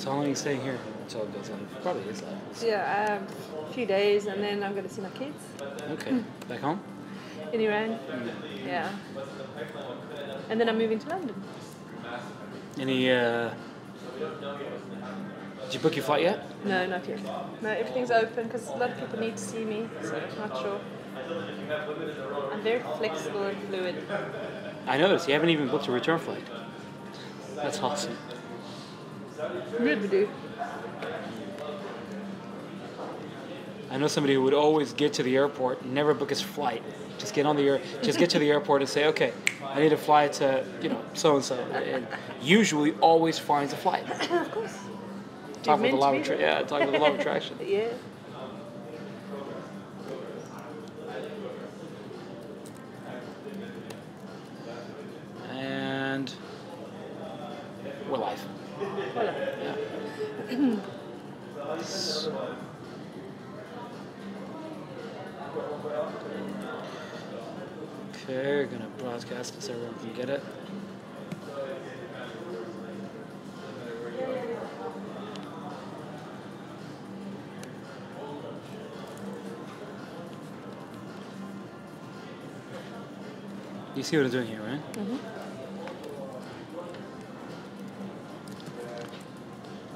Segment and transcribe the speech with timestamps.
[0.00, 1.68] So how long are you staying here until it goes on?
[1.82, 2.66] Probably is that.
[2.66, 5.36] Yeah, um, a few days, and then I'm going to see my kids
[5.90, 6.24] Okay.
[6.48, 6.80] Back home?
[7.52, 7.98] in Iran.
[8.64, 8.90] Yeah.
[10.48, 11.34] And then I'm moving to London.
[12.78, 13.50] Any, uh.
[15.64, 16.46] Did you book your flight yet?
[16.64, 17.20] No, not yet.
[17.60, 20.62] No, everything's open because a lot of people need to see me, so I'm not
[20.62, 20.80] sure.
[22.52, 23.96] I'm very flexible and fluid.
[24.86, 26.46] I noticed you haven't even booked a return flight.
[27.54, 28.16] That's awesome.
[29.78, 30.28] Good to do.
[33.90, 36.82] I know somebody who would always get to the airport, never book his flight.
[37.18, 39.32] Just get on the air, just get to the airport and say, okay,
[39.64, 42.06] I need to fly to, you know, so and so, and
[42.40, 44.08] usually always finds a flight.
[44.30, 44.78] of course.
[45.62, 46.60] Talk with the law of attra- there.
[46.60, 47.56] yeah, talk with the law of attraction.
[47.66, 47.88] Yeah.
[55.52, 56.32] And
[58.08, 58.40] we're live.
[58.78, 59.34] Voila.
[60.50, 60.76] Yeah.
[61.82, 62.56] So-
[68.22, 70.42] Okay, we're gonna broadcast this so everyone can get it.
[83.94, 84.96] You see what I'm doing here, right?
[84.96, 85.18] Mm -hmm.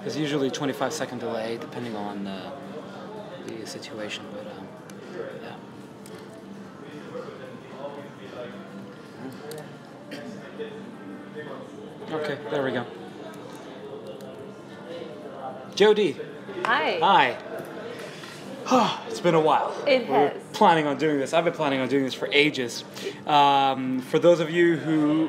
[0.00, 4.24] There's usually 25 second delay depending on the situation,
[15.74, 16.16] JoDee,
[16.64, 17.36] Hi.
[18.66, 19.00] hi.
[19.08, 19.74] it's been a while.
[19.86, 20.42] It We were has.
[20.52, 21.32] planning on doing this.
[21.32, 22.84] I've been planning on doing this for ages.
[23.26, 25.28] Um, for those of you who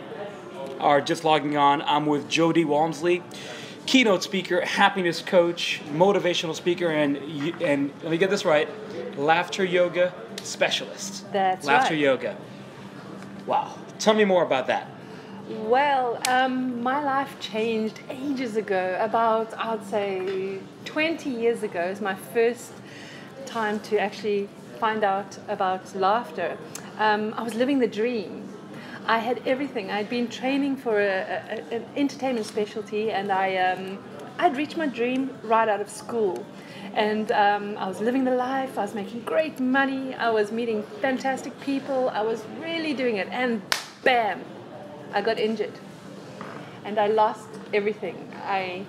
[0.79, 3.23] are just logging on, I'm with JoDee Walmsley,
[3.87, 7.17] keynote speaker, happiness coach, motivational speaker, and
[7.61, 8.69] and let me get this right,
[9.17, 11.31] laughter yoga specialist.
[11.33, 11.99] That's laughter right.
[12.03, 12.37] yoga.
[13.47, 13.77] Wow.
[13.97, 14.89] Tell me more about that.
[15.47, 18.97] Well, um, my life changed ages ago.
[18.99, 22.71] About, I'd say, 20 years ago is my first
[23.45, 26.57] time to actually find out about laughter.
[26.97, 28.49] Um, I was living the dream.
[29.05, 29.91] I had everything.
[29.91, 33.99] I'd been training for a, a, an entertainment specialty, and I, um,
[34.39, 36.43] I'd reached my dream right out of school.
[36.95, 38.79] And um, I was living the life.
[38.79, 40.15] I was making great money.
[40.15, 42.09] I was meeting fantastic people.
[42.09, 43.27] I was really doing it.
[43.29, 43.61] And
[44.03, 44.41] bam,
[45.15, 45.71] I got injured
[46.83, 48.17] and I lost everything.
[48.43, 48.85] I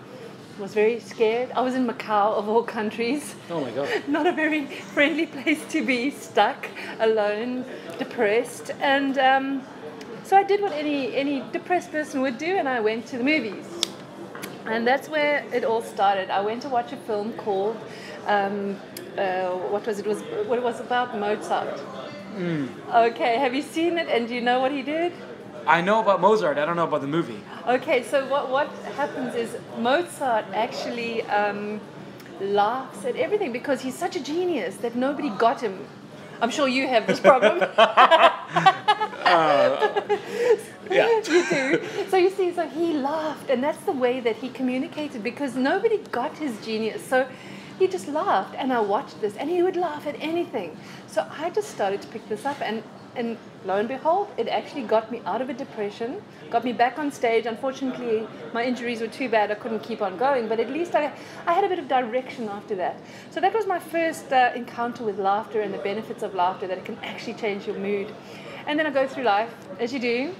[0.59, 1.53] was very scared.
[1.53, 3.37] I was in Macau, of all countries.
[3.49, 3.89] Oh my God.
[4.09, 7.65] Not a very friendly place to be, stuck, alone,
[7.99, 8.73] depressed.
[8.81, 9.63] And um,
[10.25, 13.25] so I did what any, any depressed person would do, and I went to the
[13.25, 13.67] movies.
[14.67, 16.29] And that's where it all started.
[16.29, 17.77] I went to watch a film called,
[18.27, 18.77] um,
[19.17, 20.07] uh, what was it?
[20.07, 20.09] it?
[20.09, 21.81] Was what it was about Mozart.
[22.37, 24.09] Okay, have you seen it?
[24.09, 25.13] And do you know what he did?
[25.67, 26.59] I know about Mozart.
[26.59, 27.41] I don't know about the movie.
[27.67, 31.81] Okay, so what, what happens is Mozart actually um,
[32.41, 35.87] laughs at everything because he's such a genius that nobody got him.
[36.41, 37.67] I'm sure you have this problem.
[40.91, 41.21] Yeah.
[41.29, 41.89] you do.
[42.11, 45.99] So you see, so he laughed, and that's the way that he communicated because nobody
[46.13, 47.05] got his genius.
[47.05, 47.27] So
[47.79, 50.77] he just laughed, and I watched this, and he would laugh at anything.
[51.07, 52.83] So I just started to pick this up, and
[53.15, 56.99] and lo and behold, it actually got me out of a depression, got me back
[56.99, 57.47] on stage.
[57.47, 60.49] Unfortunately, my injuries were too bad; I couldn't keep on going.
[60.49, 61.13] But at least I,
[61.47, 62.97] I had a bit of direction after that.
[63.31, 66.79] So that was my first uh, encounter with laughter and the benefits of laughter that
[66.79, 68.15] it can actually change your mood.
[68.67, 70.35] And then I go through life as you do,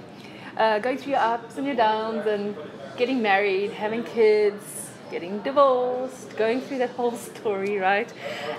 [0.57, 2.55] uh, going through your ups and your downs, and
[2.97, 8.11] getting married, having kids, getting divorced, going through that whole story, right?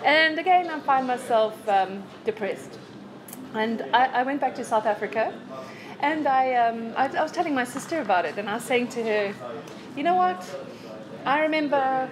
[0.04, 2.78] And again, I find myself um, depressed.
[3.54, 5.32] And I, I went back to South Africa,
[6.00, 8.88] and I, um, I, I was telling my sister about it, and I was saying
[8.88, 9.34] to her,
[9.96, 10.44] you know what?
[11.24, 12.08] I remember,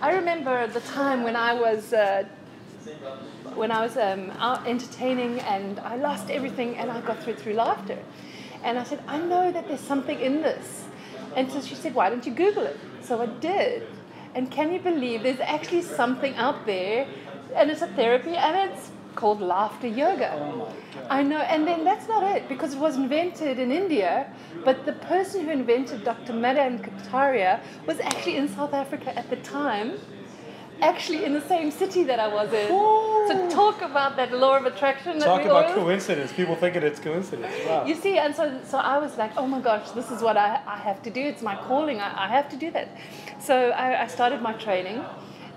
[0.00, 1.92] I remember the time when I was.
[1.92, 2.24] Uh,
[3.54, 7.54] when I was um, out entertaining and I lost everything and I got through through
[7.54, 7.98] laughter.
[8.62, 10.84] And I said, I know that there's something in this.
[11.34, 12.78] And so she said, Why don't you Google it?
[13.02, 13.86] So I did.
[14.34, 17.06] And can you believe there's actually something out there
[17.54, 20.30] and it's a therapy and it's called laughter yoga.
[20.34, 20.68] Oh
[21.10, 24.32] I know, and then that's not it because it was invented in India,
[24.64, 26.32] but the person who invented Dr.
[26.32, 29.98] Madan Kataria was actually in South Africa at the time
[30.82, 32.68] actually in the same city that I was in.
[32.68, 33.50] So oh.
[33.50, 35.18] talk about that law of attraction.
[35.18, 36.32] Talk about always, coincidence.
[36.32, 37.54] People thinking it's coincidence.
[37.66, 37.84] Wow.
[37.86, 40.60] You see, and so so I was like, oh my gosh, this is what I,
[40.66, 41.20] I have to do.
[41.20, 42.00] It's my calling.
[42.00, 42.88] I, I have to do that.
[43.38, 45.02] So I, I started my training.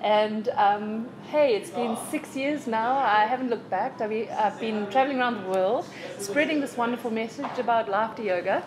[0.02, 2.98] And um, hey, it's been six years now.
[2.98, 4.00] I haven't looked back.
[4.00, 5.86] I've been, traveling around the world,
[6.18, 8.64] spreading this wonderful message about laughter yoga,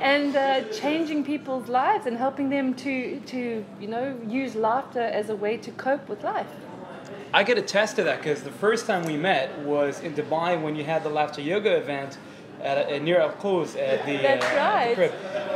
[0.00, 5.30] and uh, changing people's lives and helping them to, to you know use laughter as
[5.30, 6.48] a way to cope with life.
[7.32, 10.74] I could attest to that because the first time we met was in Dubai when
[10.74, 12.18] you had the laughter yoga event
[12.66, 15.12] at, at near Al Quoz at the, That's uh, at the crib.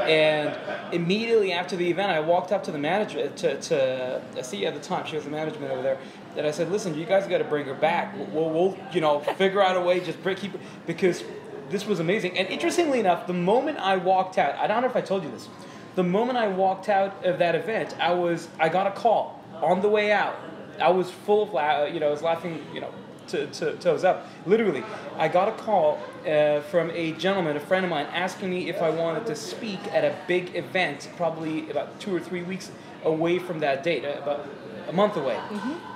[0.09, 4.65] And immediately after the event, I walked up to the manager to, to I see
[4.65, 5.99] at the time she was the management over there.
[6.37, 8.15] And I said, "Listen, you guys got to bring her back.
[8.17, 10.01] We'll, we'll, you know, figure out a way.
[10.01, 10.53] Just bring keep
[10.87, 11.25] because
[11.69, 14.97] this was amazing." And interestingly enough, the moment I walked out, I don't know if
[14.97, 15.49] I told you this.
[15.97, 19.83] The moment I walked out of that event, I was I got a call on
[19.83, 20.37] the way out.
[20.81, 22.93] I was full of you know, I was laughing, you know,
[23.31, 24.27] to, to toes up.
[24.47, 24.83] Literally,
[25.17, 28.83] I got a call uh, from a gentleman, a friend of mine, asking me if
[28.83, 32.71] I wanted to speak at a big event, probably about two or three weeks
[33.05, 34.47] away from that date, uh, about
[34.89, 35.39] a month away.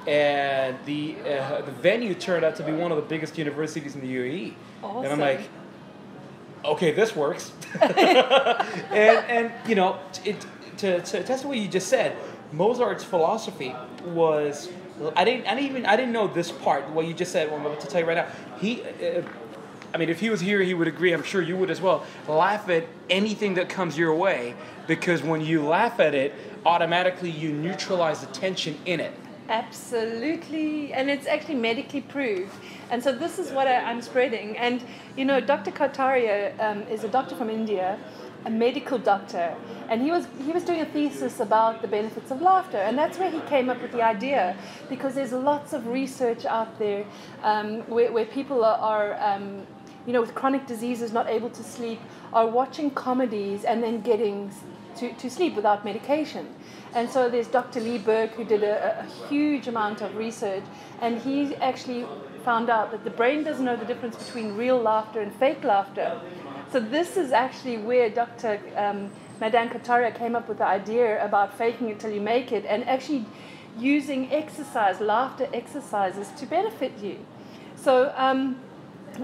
[0.06, 4.00] And the uh, the venue turned out to be one of the biggest universities in
[4.00, 4.54] the UAE.
[4.82, 5.48] And I'm like,
[6.64, 7.52] okay, this works.
[7.80, 7.92] and
[8.90, 10.46] and you know, it,
[10.78, 12.16] to to test what you just said,
[12.52, 14.68] Mozart's philosophy was
[15.16, 16.88] I didn't I didn't even I didn't know this part.
[16.90, 18.28] What you just said, what I'm about to tell you right now.
[18.60, 18.82] He.
[18.82, 19.22] Uh,
[19.92, 21.12] I mean, if he was here, he would agree.
[21.12, 22.04] I'm sure you would as well.
[22.26, 24.56] Laugh at anything that comes your way
[24.88, 26.34] because when you laugh at it,
[26.66, 29.12] automatically you neutralize the tension in it.
[29.48, 32.52] Absolutely, and it's actually medically proved.
[32.90, 34.56] And so this is what I, I'm spreading.
[34.56, 34.82] And
[35.16, 35.70] you know, Dr.
[35.70, 37.98] Kataria um, is a doctor from India,
[38.44, 39.54] a medical doctor,
[39.88, 43.18] and he was he was doing a thesis about the benefits of laughter, and that's
[43.18, 44.56] where he came up with the idea,
[44.88, 47.04] because there's lots of research out there
[47.42, 48.78] um, where, where people are.
[48.78, 49.66] are um,
[50.06, 51.98] you know, with chronic diseases, not able to sleep,
[52.34, 54.50] are watching comedies and then getting
[54.96, 56.54] to, to sleep without medication.
[56.94, 57.80] And so there's Dr.
[57.80, 60.62] Lee Berk who did a, a huge amount of research,
[61.00, 62.06] and he actually
[62.44, 66.20] found out that the brain doesn't know the difference between real laughter and fake laughter.
[66.74, 68.58] So this is actually where Dr.
[68.74, 69.08] Um,
[69.40, 72.82] Madan Kataria came up with the idea about faking it till you make it, and
[72.88, 73.26] actually
[73.78, 77.24] using exercise, laughter exercises to benefit you.
[77.76, 78.58] So um,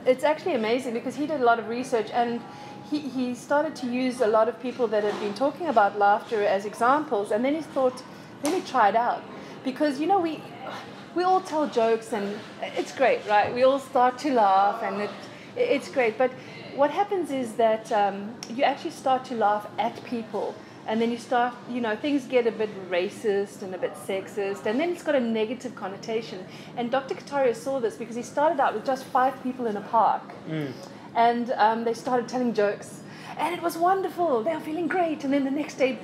[0.07, 2.41] it's actually amazing because he did a lot of research and
[2.89, 6.45] he, he started to use a lot of people that had been talking about laughter
[6.45, 8.01] as examples and then he thought
[8.45, 9.25] let me try it out
[9.65, 10.41] because you know we
[11.17, 15.11] we all tell jokes and it's great right we all start to laugh and it,
[15.57, 16.31] it's great but
[16.77, 20.55] what happens is that um, you actually start to laugh at people
[20.87, 24.67] and then you start you know things get a bit racist and a bit sexist
[24.67, 26.45] and then it's got a negative connotation.
[26.77, 29.83] And dr kataria saw this because he started out with just five people in a
[29.83, 30.23] park.
[31.15, 33.01] And um, they started telling jokes.
[33.37, 34.43] And it was wonderful.
[34.43, 35.25] They were feeling great.
[35.25, 35.99] And then the next day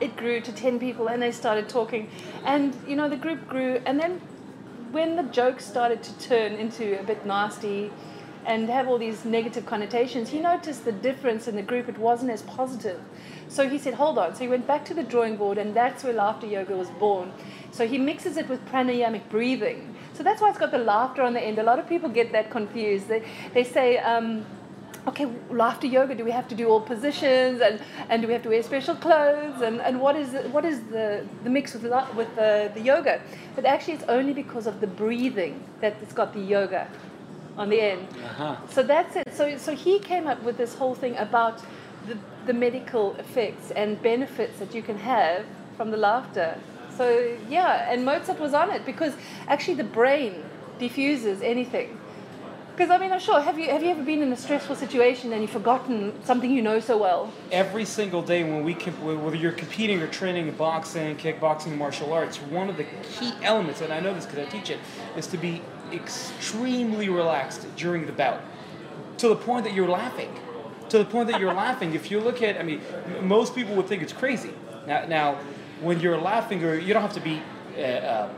[0.00, 2.08] it grew to 10 people and they started talking.
[2.44, 3.80] And you know the group grew.
[3.86, 4.20] And then
[4.92, 7.90] when the jokes started to turn into a bit nasty
[8.46, 11.88] and have all these negative connotations, he noticed the difference in the group.
[11.88, 13.00] It wasn't as positive.
[13.48, 14.34] So he said, hold on.
[14.34, 17.32] So he went back to the drawing board, and that's where laughter yoga was born.
[17.70, 19.94] So he mixes it with pranayamic breathing.
[20.12, 21.58] So that's why it's got the laughter on the end.
[21.58, 23.08] A lot of people get that confused.
[23.08, 24.44] They, they say, um,
[25.08, 28.42] okay, laughter yoga, do we have to do all positions and, and do we have
[28.42, 31.82] to wear special clothes and, and what is, what is the, the mix with,
[32.14, 33.20] with the, the yoga?
[33.54, 36.88] But actually, it's only because of the breathing that it's got the yoga
[37.56, 38.08] on the end.
[38.08, 38.56] Uh-huh.
[38.70, 39.28] So that's it.
[39.32, 41.62] So, so he came up with this whole thing about
[42.06, 45.44] the, the medical effects and benefits that you can have
[45.76, 46.58] from the laughter.
[46.96, 49.14] So yeah, and Mozart was on it because
[49.48, 50.44] actually the brain
[50.78, 51.98] diffuses anything.
[52.72, 53.40] Because I mean, I'm sure.
[53.40, 56.60] Have you have you ever been in a stressful situation and you've forgotten something you
[56.60, 57.32] know so well?
[57.52, 62.12] every single day when we comp- whether you're competing or training in boxing, kickboxing, martial
[62.12, 64.80] arts, one of the key elements, and I know this because I teach it,
[65.16, 65.62] is to be
[65.92, 68.40] extremely relaxed during the bout,
[69.18, 70.32] to the point that you're laughing,
[70.88, 71.94] to the point that you're laughing.
[71.94, 72.80] If you look at, I mean,
[73.18, 74.52] m- most people would think it's crazy.
[74.86, 75.38] Now, now,
[75.80, 77.42] when you're laughing, or you don't have to be.
[77.76, 78.28] Uh, uh,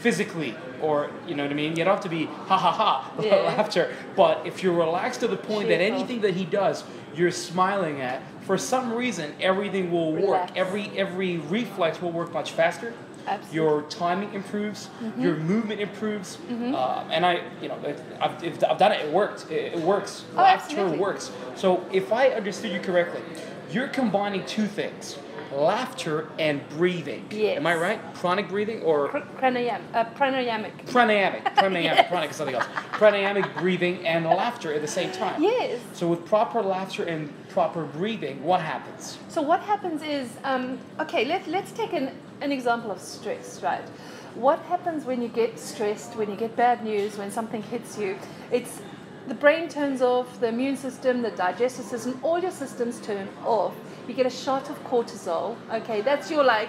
[0.00, 3.12] physically or you know what I mean you don't have to be ha ha ha
[3.22, 3.36] Yeah.
[3.36, 8.00] laughter but if you're relaxed to the point that anything that he does you're smiling
[8.00, 10.52] at for some reason everything will work Relax.
[10.56, 12.94] every every reflex will work much faster
[13.26, 13.54] Absolutely.
[13.56, 16.74] your timing improves your movement improves Mm-hmm.
[16.74, 17.78] uh, and I you know
[18.20, 20.98] I've, if I've done it it worked it, it works Oh, laughter absolutely.
[20.98, 23.22] works so if I understood you correctly
[23.70, 25.16] you're combining two things
[25.52, 27.26] laughter and breathing.
[27.32, 27.56] Yes.
[27.56, 28.14] Am I right?
[28.14, 30.70] Pranic breathing or Pr- pranayam, uh, pranayamic.
[30.86, 31.42] pranayamic?
[31.56, 31.82] Pranayamic.
[31.82, 32.08] Yes.
[32.08, 32.66] Pranic is something else.
[32.92, 35.42] Pranayamic breathing and laughter at the same time.
[35.42, 35.80] Yes.
[35.92, 39.18] So with proper laughter and proper breathing, what happens?
[39.28, 43.86] So what happens is, um, okay, let, let's take an, an example of stress, right?
[44.34, 48.16] What happens when you get stressed, when you get bad news, when something hits you?
[48.52, 48.80] It's
[49.28, 53.74] the brain turns off, the immune system, the digestive system, all your systems turn off.
[54.08, 55.56] You get a shot of cortisol.
[55.72, 56.68] Okay, that's your like,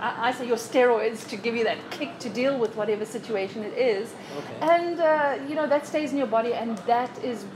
[0.00, 3.62] I, I say your steroids to give you that kick to deal with whatever situation
[3.62, 4.12] it is.
[4.36, 4.56] Okay.
[4.60, 7.46] And uh, you know that stays in your body, and that is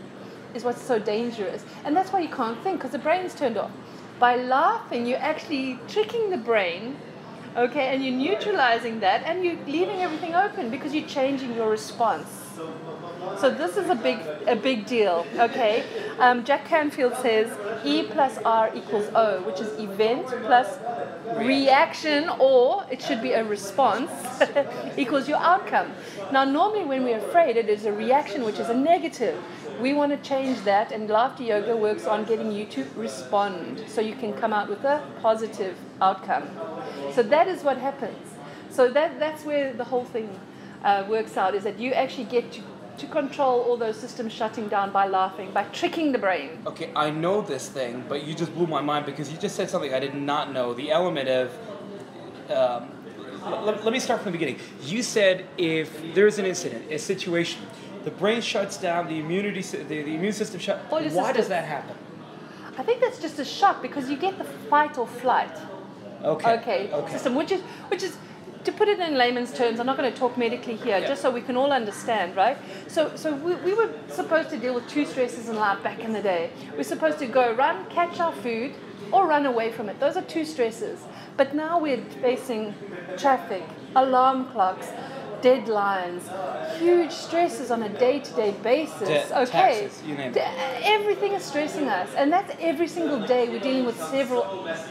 [0.57, 1.65] is what's so dangerous.
[1.85, 3.71] And that's why you can't think because the brain's turned off.
[4.19, 6.97] By laughing, you're actually tricking the brain,
[7.57, 12.29] okay, and you're neutralizing that and you're leaving everything open because you're changing your response.
[13.39, 15.85] So this is a big a big deal, okay?
[16.19, 17.53] Um, Jack Canfield says
[17.85, 20.79] E plus R equals O, which is event plus
[21.37, 24.11] reaction, or it should be a response
[24.97, 25.93] equals your outcome.
[26.33, 29.43] Now, normally when we're afraid, it is a reaction, which is a negative.
[29.81, 34.01] We want to change that, and laughter yoga works on getting you to respond so
[34.01, 36.49] you can come out with a positive outcome.
[37.13, 38.17] So that is what happens.
[38.71, 40.39] So that, that's where the whole thing
[40.83, 42.61] uh, works out is that you actually get to,
[42.99, 46.59] to control all those systems shutting down by laughing, by tricking the brain.
[46.67, 49.69] Okay, I know this thing, but you just blew my mind because you just said
[49.69, 50.75] something I did not know.
[50.75, 51.53] The element of.
[52.51, 52.91] Um,
[53.65, 54.61] let, let me start from the beginning.
[54.83, 57.63] You said if there's an incident, a situation,
[58.07, 60.81] the brain shuts down, the immunity, the, the immune system shut.
[60.93, 61.97] All your Why does that happen?
[62.79, 65.51] I think that's just a shock because you get the fight or flight.
[66.23, 66.53] Okay.
[66.55, 67.13] okay, Okay.
[67.13, 67.61] system, which is
[67.91, 68.17] which is
[68.63, 69.81] to put it in layman's terms.
[69.81, 71.09] I'm not going to talk medically here, Yeah.
[71.09, 72.57] just so we can all understand, right?
[72.87, 76.13] So, so we, we were supposed to deal with two stresses in life back in
[76.13, 76.51] the day.
[76.77, 78.73] We're supposed to go run, catch our food,
[79.13, 79.99] or run away from it.
[80.01, 80.99] Those are two stresses.
[81.37, 82.75] But now we're facing
[83.17, 83.63] traffic,
[83.95, 84.89] alarm clocks,
[85.41, 86.23] deadlines,
[86.63, 89.29] huge stresses on a day-to-day basis.
[89.29, 90.35] Debt, okay, taxes, you name it.
[90.35, 90.41] D-
[90.85, 93.49] everything is stressing us, and that's every single day.
[93.49, 94.49] We're dealing with several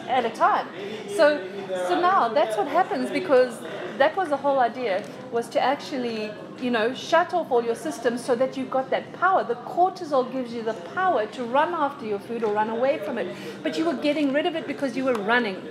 [0.08, 0.68] at a time.
[1.08, 1.42] So,
[1.74, 3.62] so now that's what happens because
[3.98, 8.24] that was the whole idea was to actually, you know, shut off all your systems
[8.24, 9.44] so that you've got that power.
[9.44, 13.18] The cortisol gives you the power to run after your food or run away from
[13.18, 13.28] it,
[13.64, 15.64] but you were getting rid of it because you were running.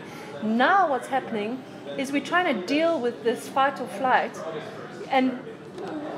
[0.43, 1.62] Now what's happening
[1.98, 4.38] is we're trying to deal with this fight or flight,
[5.10, 5.38] and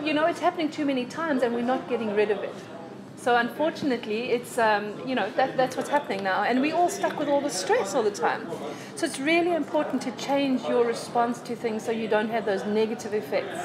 [0.04, 2.54] you know it's happening too many times, and we're not getting rid of it.
[3.16, 7.18] So unfortunately, it's um, you know that, that's what's happening now, and we're all stuck
[7.18, 8.46] with all the stress all the time.
[8.94, 12.64] So it's really important to change your response to things so you don't have those
[12.64, 13.60] negative effects.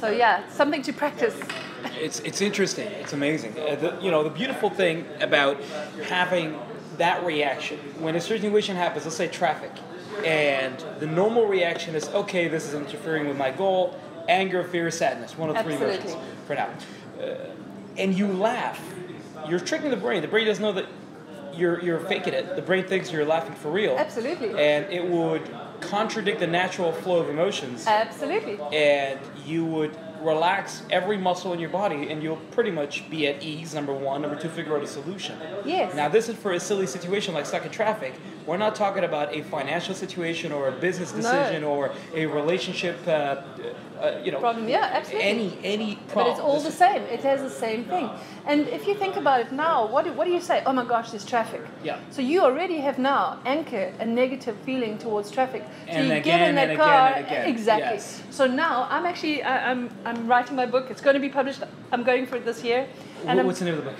[0.00, 1.38] So yeah, something to practice.
[2.00, 2.88] It's it's interesting.
[2.88, 3.52] It's amazing.
[3.58, 5.60] Uh, the, you know, the beautiful thing about
[6.08, 6.58] having
[6.98, 9.70] that reaction when a situation happens, let's say traffic,
[10.24, 13.98] and the normal reaction is okay, this is interfering with my goal.
[14.28, 15.36] Anger, fear, sadness.
[15.36, 16.16] One of three emotions
[16.46, 16.70] for now.
[17.20, 17.34] Uh,
[17.98, 18.80] and you laugh.
[19.48, 20.22] You're tricking the brain.
[20.22, 20.86] The brain doesn't know that
[21.54, 22.54] you're you're faking it.
[22.54, 23.96] The brain thinks you're laughing for real.
[23.98, 24.50] Absolutely.
[24.50, 25.42] And it would
[25.82, 28.56] contradict the natural flow of emotions Absolutely.
[28.72, 33.42] and you would relax every muscle in your body and you'll pretty much be at
[33.42, 35.96] ease number one number two figure out a solution Yes.
[35.96, 38.14] now this is for a silly situation like stuck in traffic
[38.46, 43.10] we're not talking about a financial situation or a business decision or a relationship uh,
[44.02, 44.68] uh, you know Problem.
[44.68, 45.28] Yeah, absolutely.
[45.28, 46.24] any any problem.
[46.24, 47.02] But it's all the same.
[47.02, 48.10] It has the same thing.
[48.46, 50.62] And if you think about it now, what do, what do you say?
[50.66, 51.62] Oh my gosh, there's traffic.
[51.84, 52.00] Yeah.
[52.10, 55.62] So you already have now anchored a negative feeling towards traffic.
[55.86, 57.12] So And you again get in that and again car.
[57.14, 57.48] and again.
[57.48, 57.94] Exactly.
[57.94, 58.22] Yes.
[58.30, 60.90] So now I'm actually I, I'm I'm writing my book.
[60.90, 61.62] It's going to be published.
[61.92, 62.88] I'm going for it this year.
[63.26, 63.98] And I'm, what's the name of the book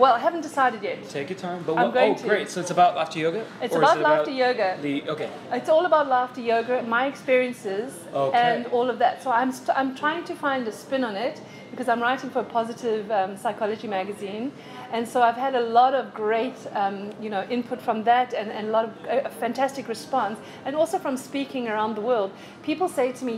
[0.00, 0.98] well, I haven't decided yet.
[1.18, 2.28] take your time but I'm what, oh to.
[2.30, 4.68] great so it's about laughter yoga It's about it laughter yoga.
[4.86, 5.28] the okay
[5.58, 8.38] It's all about laughter yoga, my experiences, Okay.
[8.38, 9.14] and all of that.
[9.24, 11.36] So I'm, st- I'm trying to find a spin on it
[11.70, 14.50] because I'm writing for a positive um, psychology magazine.
[14.92, 18.48] And so I've had a lot of great um, you know, input from that and,
[18.50, 20.36] and a lot of uh, fantastic response.
[20.66, 22.30] And also from speaking around the world.
[22.70, 23.36] People say to me,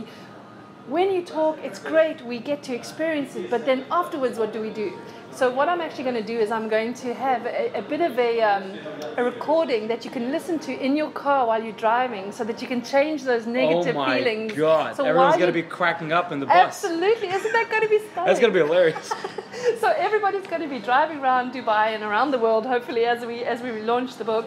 [0.87, 4.59] when you talk, it's great, we get to experience it, but then afterwards, what do
[4.61, 4.91] we do?
[5.35, 8.01] So what I'm actually going to do is I'm going to have a, a bit
[8.01, 8.77] of a, um,
[9.17, 12.61] a recording that you can listen to in your car while you're driving, so that
[12.61, 14.53] you can change those negative oh my feelings.
[14.53, 17.89] god So everyone's gonna be cracking up in the bus Absolutely, isn't that going to
[17.89, 18.25] be stunning?
[18.27, 19.11] that's gonna be hilarious
[19.79, 23.43] so everybody's going to be driving around Dubai and around the world, hopefully, as we
[23.43, 24.45] as we launch the book,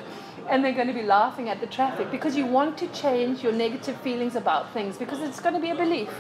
[0.49, 3.53] and they're going to be laughing at the traffic because you want to change your
[3.53, 6.11] negative feelings about things because it's going to be a belief.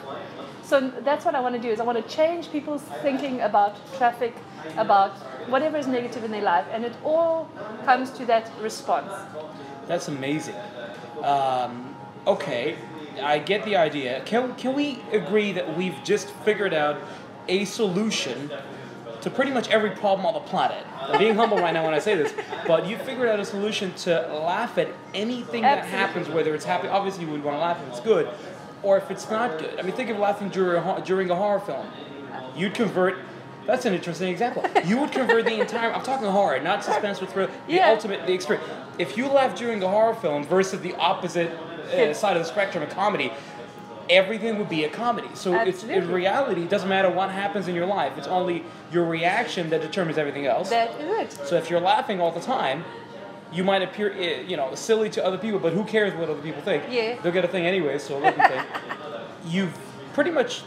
[0.66, 3.76] So that's what I want to do is I want to change people's thinking about
[3.96, 4.34] traffic,
[4.76, 5.12] about
[5.48, 7.48] whatever is negative in their life, and it all
[7.84, 9.12] comes to that response.
[9.86, 10.56] That's amazing.
[11.22, 11.94] Um,
[12.26, 12.76] okay,
[13.22, 14.22] I get the idea.
[14.24, 16.98] Can, can we agree that we've just figured out
[17.46, 18.50] a solution
[19.20, 20.84] to pretty much every problem on the planet?
[21.00, 22.34] I'm being humble right now when I say this,
[22.66, 24.10] but you figured out a solution to
[24.44, 26.88] laugh at anything that happens, whether it's happy.
[26.88, 28.28] Obviously, you would want to laugh if it's good,
[28.86, 29.78] or if it's not good.
[29.80, 31.86] I mean, think of laughing during a, during a horror film.
[32.56, 33.18] You'd convert.
[33.66, 34.64] That's an interesting example.
[34.84, 35.92] You would convert the entire.
[35.92, 37.50] I'm talking horror, not suspense or thriller.
[37.66, 37.90] The Yeah.
[37.90, 38.64] ultimate, the experience.
[38.96, 42.84] If you laugh during a horror film versus the opposite uh, side of the spectrum,
[42.84, 43.32] a comedy,
[44.08, 45.28] everything would be a comedy.
[45.34, 48.12] So it's in reality, it doesn't matter what happens in your life.
[48.16, 50.70] It's only your reaction that determines everything else.
[50.70, 51.46] That is it.
[51.48, 52.84] So if you're laughing all the time,
[53.52, 56.42] you might appear, eh, you know, silly to other people, but who cares what other
[56.42, 56.84] people think?
[56.90, 57.20] Yeah.
[57.20, 58.66] They'll get a thing anyway, so let them think.
[59.46, 59.76] You've
[60.12, 60.62] pretty much,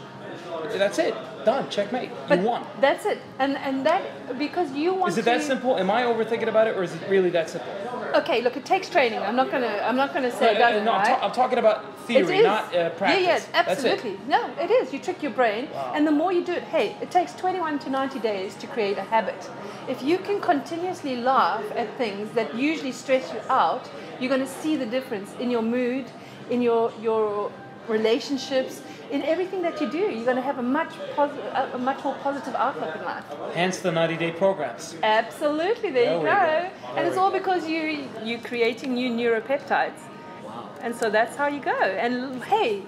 [0.72, 1.14] that's it.
[1.44, 1.68] Done.
[1.70, 2.10] Checkmate.
[2.28, 2.64] But you won.
[2.80, 4.02] That's it, and and that
[4.38, 5.30] because you want Is it to.
[5.30, 5.76] that simple?
[5.78, 7.72] Am I overthinking about it, or is it really that simple?
[8.14, 9.20] Okay, look, it takes training.
[9.20, 9.80] I'm not gonna.
[9.88, 10.84] I'm not gonna say it doesn't.
[10.84, 13.22] no, I'm, ta- I'm talking about theory, not uh, practice.
[13.22, 13.92] Yeah, yeah, That's it.
[13.92, 14.18] absolutely.
[14.28, 14.92] No, it is.
[14.92, 15.92] You trick your brain, Wow.
[15.94, 18.98] and the more you do it, hey, it takes 21 to 90 days to create
[18.98, 19.48] a habit.
[19.88, 24.46] If you can continuously laugh at things that usually stress you out, you're going to
[24.62, 26.06] see the difference in your mood,
[26.50, 27.50] in your your
[27.88, 29.98] relationships, in everything that you do.
[29.98, 33.24] You're going to have a much posi- a, much more positive outlook in life.
[33.54, 34.96] Hence the 90 day programs.
[35.02, 36.70] Absolutely, there, There you go.
[36.88, 36.96] go.
[36.96, 40.00] And it's all because you you're creating new neuropeptides.
[40.44, 40.68] Wow.
[40.82, 41.80] And so that's how you go.
[42.04, 42.82] And hey,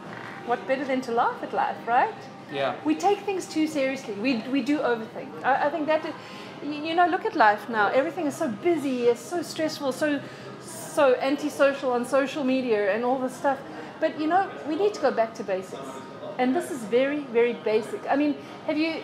[0.46, 2.14] what better than to laugh at life, right?
[2.52, 2.74] Yeah.
[2.84, 4.14] We take things too seriously.
[4.14, 5.30] We, we do overthink.
[5.42, 6.04] I, I think that,
[6.62, 7.88] you you know, look at life now.
[7.88, 10.20] Everything is so busy, it's so stressful, so
[10.60, 13.58] so antisocial on social media and all this stuff.
[14.00, 15.80] But you know, we need to go back to basics.
[16.38, 18.00] And this is very, very basic.
[18.10, 18.36] I mean,
[18.66, 19.02] have you?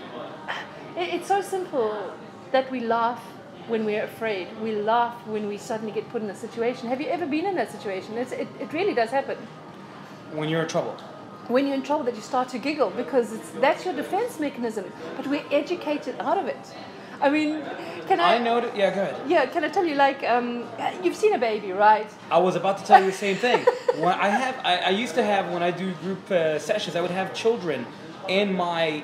[0.96, 2.12] It, it's so simple
[2.52, 3.20] that we laugh
[3.68, 4.48] when we're afraid.
[4.62, 6.88] We laugh when we suddenly get put in a situation.
[6.88, 8.16] Have you ever been in that situation?
[8.16, 9.36] It's, it, it really does happen
[10.32, 10.96] When you're in trouble.
[11.48, 14.84] when you're in trouble that you start to giggle because it's, that's your defense mechanism.
[15.16, 16.64] But we're educated out of it.
[17.20, 17.62] I mean,
[18.06, 18.36] can I?
[18.36, 18.76] I know that.
[18.76, 19.16] Yeah, go ahead.
[19.28, 19.94] Yeah, can I tell you?
[19.94, 20.64] Like, um,
[21.02, 22.08] you've seen a baby, right?
[22.30, 23.64] I was about to tell you the same thing.
[23.96, 27.00] when I have, I, I used to have when I do group uh, sessions, I
[27.00, 27.86] would have children
[28.28, 29.02] in my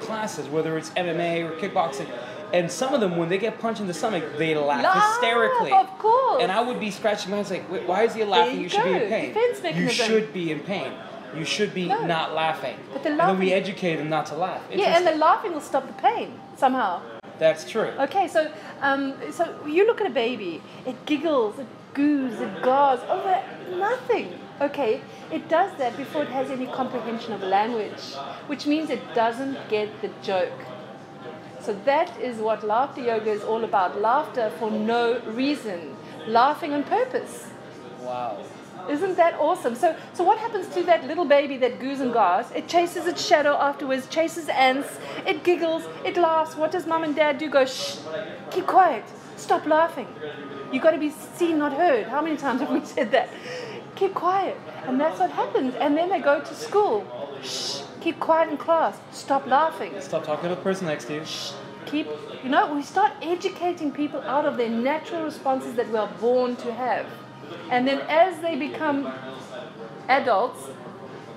[0.00, 2.08] classes, whether it's MMA or kickboxing,
[2.52, 5.72] and some of them, when they get punched in the stomach, they laugh, Laugh, hysterically.
[5.72, 6.42] of course.
[6.42, 8.56] And I would be scratching my head like, "Wait, why is he laughing?
[8.56, 9.34] you You, should be in pain.
[9.34, 10.92] Defense you should be in pain.
[11.36, 12.06] You should be No.
[12.06, 12.76] not laughing.
[12.92, 14.62] But the and then we educate them not to laugh.
[14.72, 17.02] Yeah, and the laughing will stop the pain somehow.
[17.38, 17.92] That's true.
[17.98, 23.00] Okay, so um, so you look at a baby, it giggles, it goos, it gars
[23.08, 23.42] over
[23.76, 24.38] nothing.
[24.60, 28.02] Okay, it does that before it has any comprehension of language,
[28.48, 30.64] which means it doesn't get the joke.
[31.60, 34.00] So that is what laughter yoga is all about.
[34.00, 35.96] Laughter for no reason,
[36.26, 37.48] laughing on purpose.
[38.00, 38.42] Wow.
[38.88, 39.74] Isn't that awesome?
[39.74, 42.46] So, so what happens to that little baby that goos and gars?
[42.54, 44.88] It chases its shadow afterwards, chases ants,
[45.26, 46.56] it giggles, it laughs.
[46.56, 47.50] What does mom and dad do?
[47.50, 47.98] Go, shh,
[48.50, 49.04] keep quiet,
[49.36, 50.08] stop laughing.
[50.72, 52.06] You've got to be seen, not heard.
[52.06, 53.28] How many times have we said that?
[53.96, 54.56] Keep quiet.
[54.86, 55.74] And that's what happens.
[55.74, 57.06] And then they go to school.
[57.42, 61.24] Shh, keep quiet in class, stop laughing Stop talking to the person next to you.
[61.24, 61.52] Shh,
[61.86, 62.06] keep
[62.42, 66.54] you know we start educating people out of their natural responses that we are born
[66.56, 67.06] to have
[67.70, 69.12] and then as they become
[70.08, 70.68] adults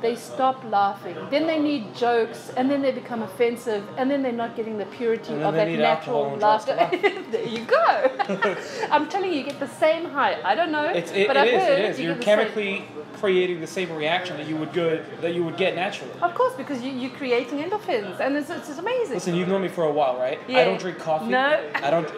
[0.01, 4.31] they stop laughing then they need jokes and then they become offensive and then they're
[4.31, 8.11] not getting the purity of that natural and drugs to laughter there you go
[8.91, 11.47] i'm telling you you get the same high i don't know it, but it i've
[11.47, 11.99] is, heard it is.
[11.99, 12.37] you You're get the same.
[12.37, 12.85] chemically
[13.21, 16.11] creating the same reaction that you would good that you would get naturally.
[16.21, 19.67] of course because you, you're creating endorphins and it's, it's, amazing Listen, you've known me
[19.67, 20.39] for a while, right?
[20.47, 20.61] Yeah.
[20.61, 21.27] I don't drink coffee.
[21.27, 21.71] No.
[21.75, 22.09] I don't.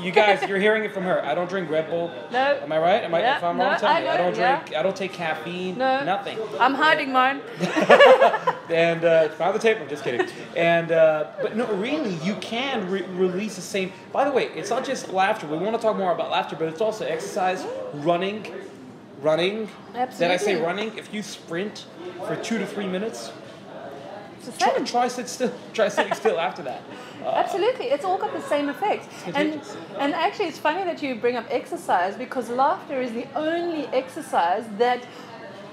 [0.00, 1.24] You guys, you're hearing it from her.
[1.24, 2.12] I don't drink Red Bull.
[2.30, 2.60] No.
[2.62, 3.02] Am I right?
[3.02, 3.20] Am I?
[3.20, 4.08] Yeah, if I'm no, wrong, tell I me.
[4.08, 4.60] I don't yeah.
[4.60, 4.76] drink.
[4.76, 5.76] I don't take caffeine.
[5.78, 6.04] No.
[6.04, 6.38] Nothing.
[6.60, 7.40] i'm hiding mine
[8.70, 9.78] And uh, it's not the tape.
[9.80, 10.28] I'm just kidding.
[10.56, 13.92] And uh, but no, really, you can re- release the same.
[14.12, 15.48] By the way, it's not just laughter.
[15.48, 17.64] We want to talk more about laughter, but it's also exercise,
[17.94, 18.46] running,
[19.22, 19.68] running.
[20.18, 20.96] Did I say running?
[20.96, 21.86] If you sprint
[22.26, 23.32] for two to three minutes,
[24.58, 25.52] try, try sit still.
[25.72, 26.82] Try sitting still after that.
[27.22, 29.08] Uh, Absolutely, it's all got the same effect.
[29.34, 29.60] And
[29.98, 34.64] and actually, it's funny that you bring up exercise because laughter is the only exercise
[34.78, 35.06] that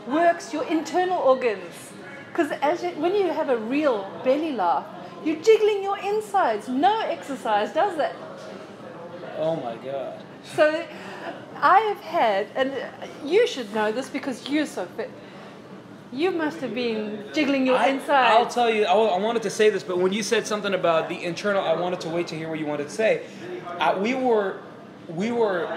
[0.08, 1.92] works your internal organs.
[2.30, 4.86] Because as you, when you have a real belly laugh,
[5.26, 6.68] you're jiggling your insides.
[6.68, 8.16] No exercise does that.
[9.38, 10.22] Oh my god.
[10.56, 10.86] So
[11.62, 12.74] I have had, and
[13.24, 15.10] you should know this because you're so fit.
[16.12, 18.32] You must have been jiggling your I, inside.
[18.32, 18.86] I'll tell you.
[18.86, 21.76] I, I wanted to say this, but when you said something about the internal, I
[21.76, 23.26] wanted to wait to hear what you wanted to say.
[23.80, 24.62] Uh, we were,
[25.10, 25.68] we were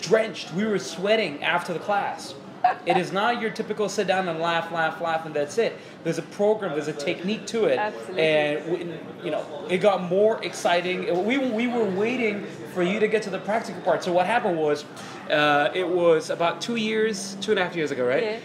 [0.00, 0.52] drenched.
[0.54, 2.34] We were sweating after the class.
[2.86, 5.78] It is not your typical sit down and laugh, laugh, laugh, and that's it.
[6.04, 6.72] There's a program.
[6.72, 8.22] There's a technique to it, Absolutely.
[8.22, 11.24] and we, you know it got more exciting.
[11.24, 12.44] We we were waiting
[12.74, 14.02] for you to get to the practical part.
[14.04, 14.84] So what happened was,
[15.30, 18.22] uh, it was about two years, two and a half years ago, right?
[18.22, 18.38] Yeah.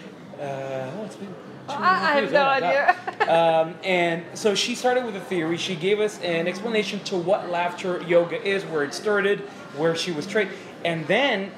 [0.43, 2.95] Uh, oh, it's been a I, have no Oh idea.
[3.27, 5.57] Um, and so she started with a theory.
[5.57, 9.41] She gave us an explanation to what laughter yoga is, where it started,
[9.75, 10.51] where she was trained,
[10.85, 11.51] and then.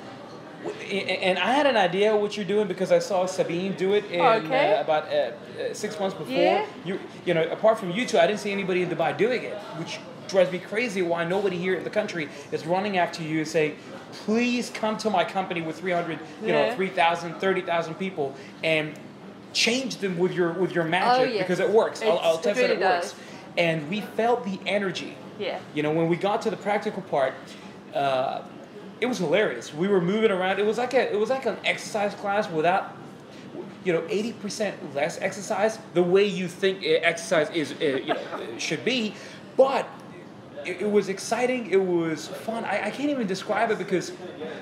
[0.92, 4.20] And I had an idea what you're doing because I saw Sabine do it in
[4.20, 4.76] Okay.
[4.76, 6.34] uh, about uh, uh, six months before.
[6.34, 6.66] Yeah.
[6.84, 9.56] You, you know, apart from you two, I didn't see anybody in Dubai doing it,
[9.78, 11.02] which drives me crazy.
[11.02, 13.76] Why nobody here in the country is running after you and say,
[14.26, 16.76] "Please come to my company with 300, you know, Yeah.
[16.76, 18.94] 3,000, 30,000 people and
[19.54, 21.44] change them with your with your magic Oh, yes.
[21.44, 22.02] because it works.
[22.02, 23.16] I'll, It's- I'll it test that really it works.
[23.58, 25.16] And we felt the energy.
[25.40, 25.60] Yeah.
[25.74, 27.34] You know, when we got to the practical part,
[27.96, 28.42] uh,
[29.02, 29.74] it was hilarious.
[29.74, 30.60] We were moving around.
[30.60, 32.96] It was like a it was like an exercise class without
[33.84, 35.80] you know, eighty percent less exercise.
[35.94, 38.20] The way you think exercise is, you know,
[38.58, 39.14] should be,
[39.56, 39.88] but
[40.66, 41.72] it, it was exciting.
[41.72, 42.66] It was fun.
[42.66, 44.12] I, I can't even describe it because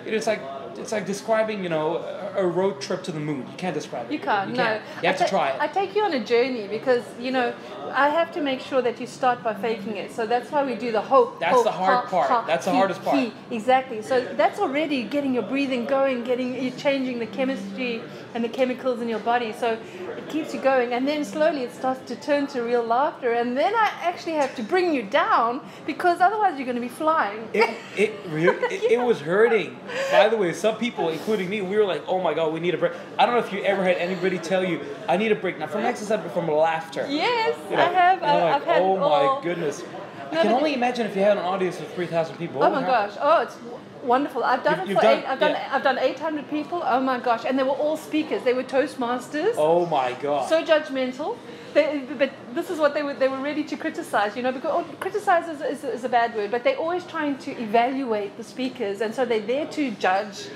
[0.06, 0.41] it's like
[0.78, 3.48] it's like describing, you know, a, a road trip to the moon.
[3.52, 4.13] You can't describe it.
[4.13, 4.74] You can't, You no.
[5.02, 5.62] You have I to try it.
[5.62, 7.54] I take you on a journey because, you know,
[7.92, 10.12] I have to make sure that you start by faking it.
[10.12, 11.40] So that's why we do the hope.
[11.40, 12.48] That's the hard part.
[12.48, 13.32] That's the hardest part.
[13.52, 14.02] Exactly.
[14.02, 18.02] So that's already getting your breathing going, getting you changing the chemistry
[18.38, 19.52] and the chemicals in your body.
[19.52, 19.80] So
[20.15, 20.93] it keeps you going.
[20.93, 23.34] And then slowly it starts to turn to real laughter.
[23.34, 26.95] And then I actually have to bring you down because otherwise you're going to be
[27.04, 27.50] flying.
[27.52, 29.80] It, it, really, it, it was hurting.
[30.12, 32.76] By the way, some people, including me, we were like, oh my God, we need
[32.76, 32.93] a break.
[33.17, 35.65] I don't know if you ever had anybody tell you, I need a break, Now,
[35.65, 37.08] from exercise, but from laughter.
[37.10, 38.21] yes, You know, I have.
[38.21, 39.84] I, like, I've had oh my all- goodness.
[40.30, 42.62] I can only imagine if you had an audience of 3,000 people.
[42.62, 43.13] Oh my gosh!
[43.19, 43.56] Oh, it's
[44.08, 44.43] wonderful.
[44.43, 45.26] I've done You've- it for done- eight.
[45.32, 45.52] I've done.
[45.52, 45.70] yeah.
[45.76, 46.82] I've done 800 people.
[46.86, 47.43] Oh my gosh!
[47.46, 48.41] And they were all speakers.
[48.43, 49.56] They were Toastmasters.
[49.58, 50.50] Oh my God.
[50.50, 51.38] So judgmental.
[51.74, 53.13] They, but this is what they were.
[53.13, 54.36] They were ready to criticize.
[54.38, 56.50] You know, because oh, criticize is, is, is a bad word.
[56.50, 60.48] But they're always trying to evaluate the speakers, and so they're there to judge.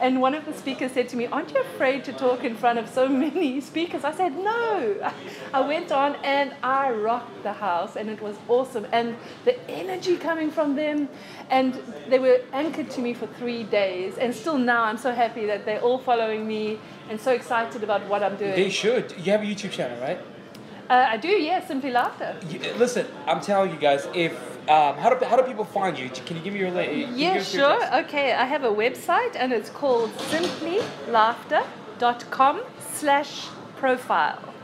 [0.00, 2.78] And one of the speakers said to me, Aren't you afraid to talk in front
[2.78, 4.04] of so many speakers?
[4.04, 5.12] I said, No.
[5.52, 8.86] I went on and I rocked the house, and it was awesome.
[8.92, 11.08] And the energy coming from them,
[11.50, 11.74] and
[12.08, 14.18] they were anchored to me for three days.
[14.18, 16.78] And still now, I'm so happy that they're all following me
[17.10, 18.56] and so excited about what I'm doing.
[18.56, 19.12] They should.
[19.18, 20.18] You have a YouTube channel, right?
[20.90, 22.36] Uh, I do, yeah, Simply Laughter.
[22.76, 26.08] Listen, I'm telling you guys, if um, how do how do people find you?
[26.10, 27.10] Can you give me your link?
[27.14, 27.98] Yeah, your sure.
[28.04, 32.60] Okay, I have a website and it's called simplylaughter.com
[32.92, 33.46] slash
[33.76, 34.54] profile.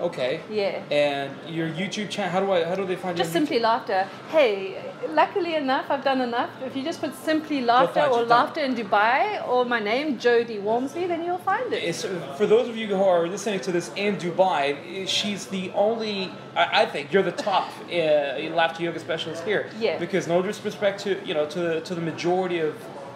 [0.00, 0.40] Okay.
[0.50, 0.82] Yeah.
[0.90, 3.24] And your YouTube channel, how do I how do they find you?
[3.24, 3.48] Just on YouTube?
[3.48, 4.08] Simply Laughter.
[4.30, 6.50] Hey, luckily enough, I've done enough.
[6.64, 8.24] If you just put Simply Laughter or.
[8.24, 11.82] Laughter in Dubai or my name, JoDee Walmsley, then you'll find it.
[11.82, 12.04] It's,
[12.36, 16.30] for those of you who are listening to this in Dubai, she's the only.
[16.54, 19.70] I, I think you're the top uh, laughter yoga specialist here.
[19.78, 19.98] Yeah.
[19.98, 22.74] Because no disrespect to you know to the to the majority of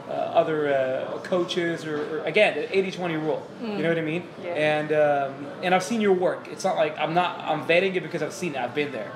[0.08, 3.46] uh, other uh, coaches or, or again 80-20 rule.
[3.62, 4.22] You know what I mean?
[4.22, 4.44] Mm.
[4.44, 4.50] Yeah.
[4.52, 6.48] And um, and I've seen your work.
[6.50, 8.58] It's not like I'm not I'm vetting it because I've seen it.
[8.58, 9.10] I've been there.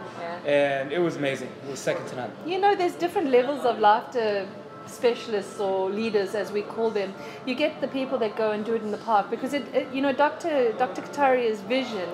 [0.48, 1.50] And it was amazing.
[1.66, 2.32] It was second to none.
[2.46, 4.48] You know, there's different levels of laughter
[4.86, 7.12] specialists or leaders, as we call them.
[7.44, 9.92] You get the people that go and do it in the park because it, it
[9.92, 10.72] you know, Dr.
[10.72, 11.02] Dr.
[11.02, 12.08] Kataria's vision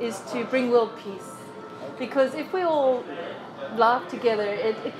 [0.00, 1.30] is to bring world peace.
[1.96, 3.04] Because if we all
[3.76, 4.94] laugh together, it, it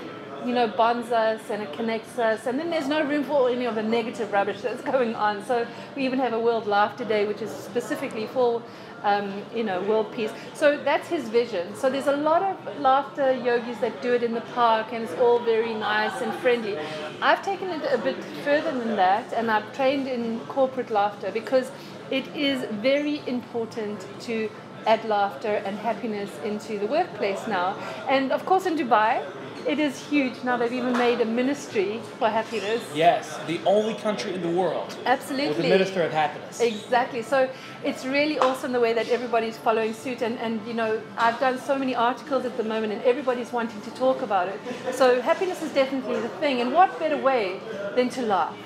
[0.46, 3.64] you know bonds us and it connects us, and then there's no room for any
[3.64, 5.44] of the negative rubbish that's going on.
[5.44, 8.62] So we even have a World Laughter Day, which is specifically for
[9.06, 10.32] um, you know, world peace.
[10.52, 11.74] So that's his vision.
[11.74, 15.14] So there's a lot of laughter yogis that do it in the park, and it's
[15.14, 16.76] all very nice and friendly.
[17.22, 21.70] I've taken it a bit further than that, and I've trained in corporate laughter because
[22.10, 24.50] it is very important to
[24.86, 27.76] add laughter and happiness into the workplace now.
[28.08, 29.24] And of course, in Dubai,
[29.66, 30.34] it is huge.
[30.44, 32.82] Now they've even made a ministry for happiness.
[32.94, 35.48] Yes, the only country in the world Absolutely.
[35.48, 36.60] with a minister of happiness.
[36.60, 37.22] Exactly.
[37.22, 37.50] So
[37.84, 40.22] it's really awesome the way that everybody's following suit.
[40.22, 43.80] And, and, you know, I've done so many articles at the moment and everybody's wanting
[43.82, 44.60] to talk about it.
[44.92, 46.60] So happiness is definitely the thing.
[46.60, 47.60] And what better way
[47.96, 48.56] than to laugh?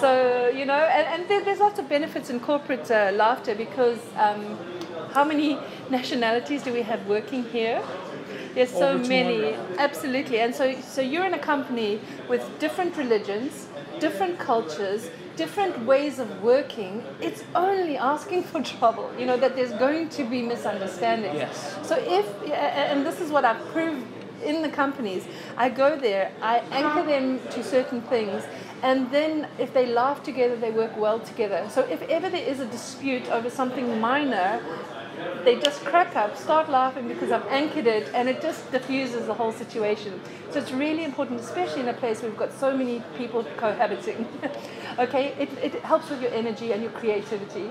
[0.00, 3.98] So, you know, and, and there, there's lots of benefits in corporate uh, laughter because
[4.16, 4.58] um,
[5.12, 5.58] how many
[5.90, 7.82] nationalities do we have working here?
[8.56, 9.08] There's so Over 200.
[9.08, 10.40] many, absolutely.
[10.40, 13.68] And so, so you're in a company with different religions,
[14.00, 19.10] different cultures, different ways of working, it's only asking for trouble.
[19.18, 21.36] You know that there's going to be misunderstandings.
[21.36, 21.76] Yes.
[21.82, 24.06] So if and this is what I've proved
[24.42, 28.42] in the companies, I go there, I anchor them to certain things,
[28.82, 31.68] and then if they laugh together, they work well together.
[31.70, 34.62] So if ever there is a dispute over something minor,
[35.44, 39.34] they just crack up, start laughing because I've anchored it, and it just diffuses the
[39.34, 40.20] whole situation.
[40.50, 44.26] So it's really important, especially in a place where we've got so many people cohabiting.
[44.98, 47.70] okay, it, it helps with your energy and your creativity.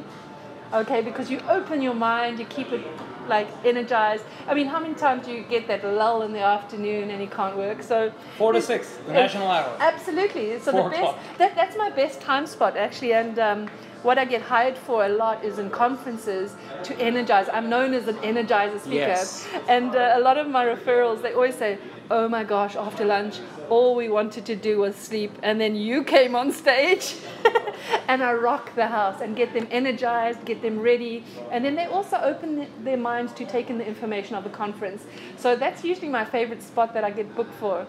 [0.74, 2.86] Okay, because you open your mind, you keep it
[3.28, 4.24] like energized.
[4.48, 7.28] I mean, how many times do you get that lull in the afternoon and you
[7.28, 7.84] can't work?
[7.84, 9.78] So four to six, the national hour.
[9.80, 10.60] Absolutely.
[10.60, 13.38] So Four the best that, that's my best time spot actually, and.
[13.40, 13.70] Um,
[14.06, 17.48] what I get hired for a lot is in conferences to energize.
[17.52, 19.18] I'm known as an energizer speaker.
[19.18, 19.48] Yes.
[19.68, 21.80] And uh, a lot of my referrals, they always say,
[22.12, 25.32] oh my gosh, after lunch, all we wanted to do was sleep.
[25.42, 27.16] And then you came on stage
[28.08, 31.24] and I rock the house and get them energized, get them ready.
[31.52, 35.04] And then they also open their minds to take in the information of the conference.
[35.38, 37.88] So that's usually my favorite spot that I get booked for.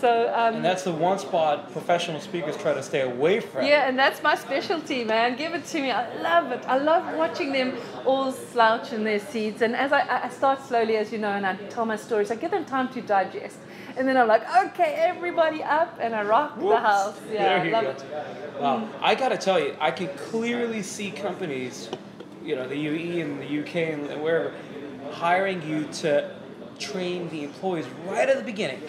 [0.00, 3.64] So um, And that's the one spot professional speakers try to stay away from.
[3.64, 5.36] yeah, and that's my specialty, man.
[5.36, 5.90] Give it to me.
[5.92, 6.64] I love it.
[6.66, 9.62] I love watching them all slouch in their seats.
[9.62, 12.36] And as I, I start slowly, as you know, and I tell my stories, I
[12.36, 13.58] give them time to digest.
[13.96, 17.20] And then I'm like, okay, everybody up, and I rock the house.
[17.30, 17.90] Yeah, There I love go.
[17.90, 18.60] it.
[18.60, 18.88] Wow.
[19.02, 21.90] I got to tell you, I can clearly see companies,
[22.42, 24.52] you know, the UE and the UK and wherever,
[25.12, 26.34] hiring you to
[26.78, 28.80] train the employees right at the beginning.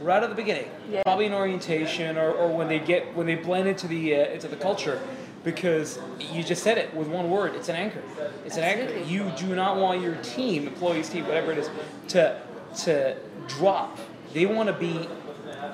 [0.00, 1.02] Right at the beginning, Yeah.
[1.02, 4.48] probably in orientation or, or when they get when they blend into the uh, into
[4.48, 5.00] the culture,
[5.44, 5.98] because
[6.32, 7.54] you just said it with one word.
[7.54, 8.02] It's an anchor.
[8.46, 8.96] It's an anchor.
[8.98, 11.70] You do not want your team, employees, team, whatever it is,
[12.08, 12.40] to
[12.84, 13.16] to
[13.48, 13.98] drop.
[14.34, 15.08] They want to be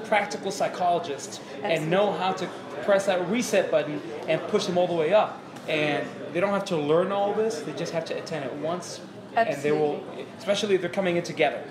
[0.05, 2.47] practical psychologists and know how to
[2.85, 5.41] press that reset button and push them all the way up.
[5.69, 9.01] And they don't have to learn all this; they just have to attend it once,
[9.37, 10.03] and they will.
[10.39, 11.63] Especially if they're coming in together.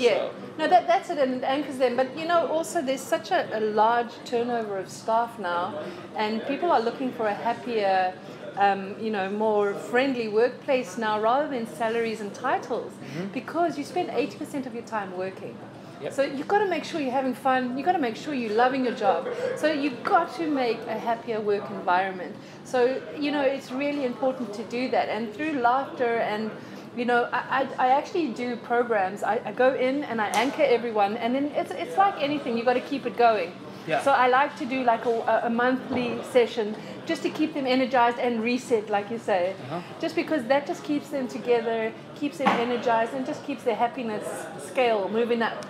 [0.00, 0.28] Yeah.
[0.58, 1.96] No, that, that's it, and it anchors them.
[1.96, 5.78] But you know, also there's such a, a large turnover of staff now,
[6.16, 8.12] and people are looking for a happier,
[8.56, 12.92] um, you know, more friendly workplace now rather than salaries and titles,
[13.32, 15.56] because you spend 80% of your time working.
[16.02, 16.12] Yep.
[16.14, 17.76] So you've got to make sure you're having fun.
[17.76, 19.28] You've got to make sure you're loving your job.
[19.56, 22.34] So you've got to make a happier work environment.
[22.64, 26.50] So you know it's really important to do that, and through laughter and
[26.96, 29.22] you know, I, I, I actually do programs.
[29.22, 32.66] I, I go in and I anchor everyone, and then it's, it's like anything, you've
[32.66, 33.52] got to keep it going.
[33.86, 34.02] Yeah.
[34.02, 36.76] So I like to do like a, a monthly session
[37.06, 39.54] just to keep them energized and reset, like you say.
[39.64, 39.80] Uh-huh.
[40.00, 44.24] Just because that just keeps them together, keeps them energized, and just keeps their happiness
[44.58, 45.66] scale moving up.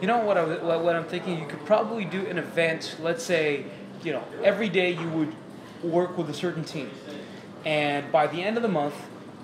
[0.00, 1.40] You know what, I, what, what I'm thinking?
[1.40, 3.64] You could probably do an event, let's say,
[4.04, 5.34] you know, every day you would
[5.82, 6.90] work with a certain team.
[7.64, 8.94] And by the end of the month,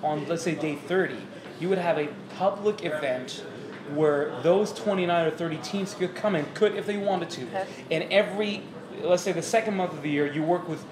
[0.03, 1.15] on let's say day 30,
[1.59, 3.43] you would have a public event
[3.93, 7.43] where those 29 or 30 teams could come and could if they wanted to.
[7.43, 7.67] Okay.
[7.91, 8.63] And every,
[9.01, 10.83] let's say the second month of the year, you work with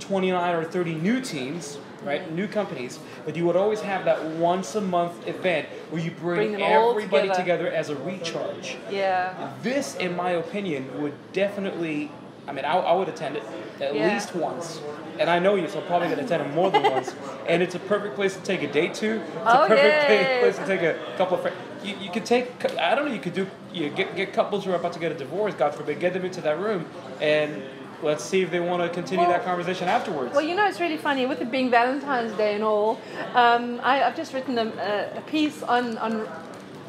[0.00, 2.32] 29 or 30 new teams, right?
[2.32, 6.52] New companies, but you would always have that once a month event where you bring,
[6.52, 7.34] Bring everybody together.
[7.66, 8.76] together as a recharge.
[8.90, 9.52] Yeah.
[9.62, 12.10] This, in my opinion, would definitely.
[12.48, 13.44] I mean, I, I would attend it
[13.80, 14.12] at Yeah.
[14.12, 14.80] least once,
[15.18, 17.14] and I know you, so I'm probably gonna attend it more than once.
[17.48, 19.16] And it's a perfect place to take a date to.
[19.16, 20.40] It's Oh, a perfect yeah.
[20.40, 21.56] place to take a couple of friends.
[21.82, 22.46] You, you could take.
[22.78, 23.12] I don't know.
[23.12, 23.46] You could do.
[23.72, 25.54] You get get couples who are about to get a divorce.
[25.54, 26.86] God forbid, get them into that room,
[27.20, 27.62] and
[28.02, 30.34] let's see if they want to continue Well- that conversation afterwards.
[30.34, 32.98] Well, you know, it's really funny with it being Valentine's Day and all.
[33.34, 36.26] Um, I, I've just written a, a, a piece on, on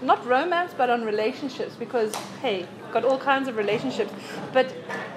[0.01, 4.11] not romance, but on relationships because, hey, got all kinds of relationships.
[4.53, 4.67] But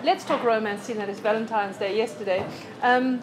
[0.05, 2.47] let's talk romance, seeing that it's Valentine's Day yesterday.
[2.83, 3.23] Um,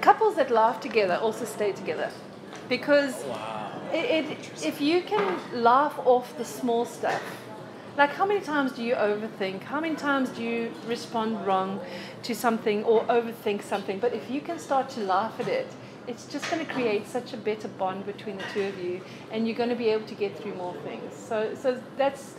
[0.00, 2.10] couples that laugh together also stay together
[2.68, 3.70] because wow.
[3.92, 7.22] it, it, if you can laugh off the small stuff,
[7.96, 9.62] like how many times do you overthink?
[9.62, 11.78] How many times do you respond wrong
[12.22, 13.98] to something or overthink something?
[13.98, 15.68] But if you can start to laugh at it,
[16.06, 19.46] it's just going to create such a better bond between the two of you, and
[19.46, 21.14] you're going to be able to get through more things.
[21.14, 22.34] So, so that's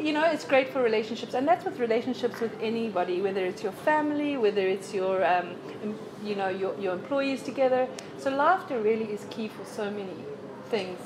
[0.00, 3.72] you know, it's great for relationships, and that's with relationships with anybody, whether it's your
[3.72, 5.54] family, whether it's your, um,
[6.24, 7.88] you know, your, your employees together.
[8.18, 10.14] So laughter really is key for so many
[10.70, 10.98] things.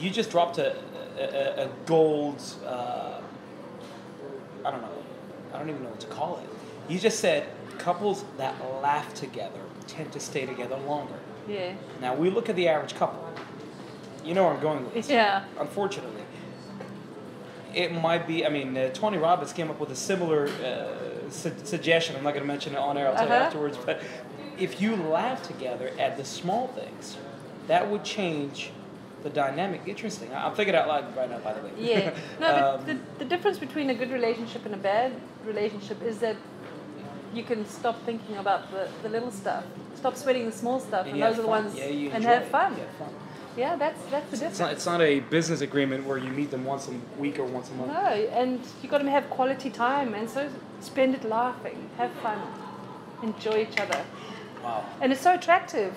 [0.00, 0.76] you just dropped a,
[1.18, 3.20] a, a gold uh,
[4.64, 4.88] I don't know
[5.52, 6.48] I don't even know what to call it
[6.90, 7.46] you just said
[7.78, 11.74] couples that laugh together tend to stay together longer Yeah.
[12.00, 13.28] now we look at the average couple
[14.24, 15.44] you know where I'm going with this Yeah.
[15.60, 16.21] unfortunately
[17.74, 18.44] it might be.
[18.46, 22.16] I mean, uh, Tony Robbins came up with a similar uh, su- suggestion.
[22.16, 23.08] I'm not going to mention it on air.
[23.08, 23.44] I'll tell you Uh-huh.
[23.44, 23.78] afterwards.
[23.84, 24.02] But
[24.58, 27.16] if you laugh together at the small things,
[27.68, 28.70] that would change
[29.22, 29.82] the dynamic.
[29.86, 30.32] Interesting.
[30.34, 31.70] I'm thinking out loud right now, by the way.
[31.78, 32.14] Yeah.
[32.40, 35.12] No, Um, but the, the difference between a good relationship and a bad
[35.44, 36.36] relationship is that
[37.34, 39.64] you can stop thinking about the, the little stuff.
[39.94, 41.64] Stop sweating the small stuff, and, you those are the fun.
[41.64, 42.48] ones Yeah, you and have it.
[42.50, 42.74] fun.
[43.56, 43.80] You have fun.
[43.80, 44.58] Yeah, that's that's the It's difference.
[44.60, 47.70] not, it's not a business agreement where you meet them once a week or once
[47.70, 47.92] a month.
[47.92, 48.06] No,
[48.40, 50.48] and you've got to have quality time, and so
[50.80, 52.38] spend it laughing, have fun,
[53.22, 54.00] enjoy each other,
[54.64, 54.84] Wow.
[55.00, 55.94] and it's so attractive.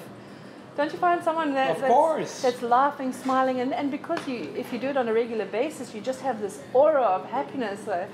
[0.77, 4.79] Don't you find someone that, that's, that's laughing, smiling, and, and because you, if you
[4.79, 7.79] do it on a regular basis, you just have this aura of happiness.
[7.85, 8.05] So,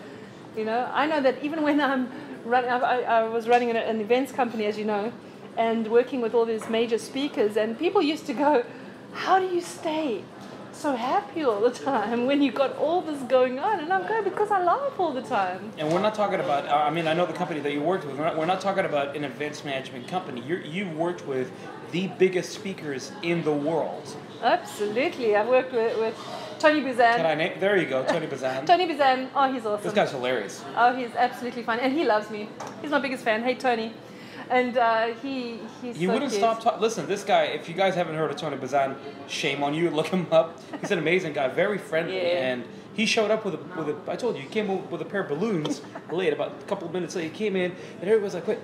[0.56, 2.12] you know, I know that even when I'm
[2.46, 5.12] running, I, I I was running an, an events company, as you know,
[5.58, 8.64] and working with all these major speakers, and people used to go,
[9.14, 10.24] "How do you stay
[10.72, 14.24] so happy all the time when you got all this going on?" And I'm going
[14.24, 15.72] because I laugh all the time.
[15.78, 16.68] And we're not talking about.
[16.70, 18.18] I mean, I know the company that you worked with.
[18.18, 20.42] We're not, we're not talking about an events management company.
[20.48, 21.52] You're, you've worked with
[21.92, 24.16] the biggest speakers in the world.
[24.42, 26.18] Absolutely, I've worked with, with
[26.58, 27.18] Tony Buzan.
[27.18, 27.60] Can I name?
[27.60, 28.66] There you go, Tony Buzan.
[28.66, 29.84] Tony Buzan, oh, he's awesome.
[29.84, 30.64] This guy's hilarious.
[30.76, 32.48] Oh, he's absolutely fun, and he loves me.
[32.82, 33.44] He's my biggest fan.
[33.44, 33.94] Hey, Tony,
[34.52, 36.42] and uh, he he's He so wouldn't cute.
[36.42, 36.82] stop talking.
[36.82, 37.44] Listen, this guy.
[37.46, 38.96] If you guys haven't heard of Tony Buzan,
[39.28, 39.90] shame on you.
[40.00, 40.60] Look him up.
[40.82, 41.48] He's an amazing guy.
[41.48, 42.50] Very friendly, Yeah.
[42.52, 44.12] and he showed up with a with a.
[44.12, 46.34] I told you, he came with a pair of balloons late.
[46.34, 48.60] About a couple of minutes late, he came in, and everybody was like, "Wait,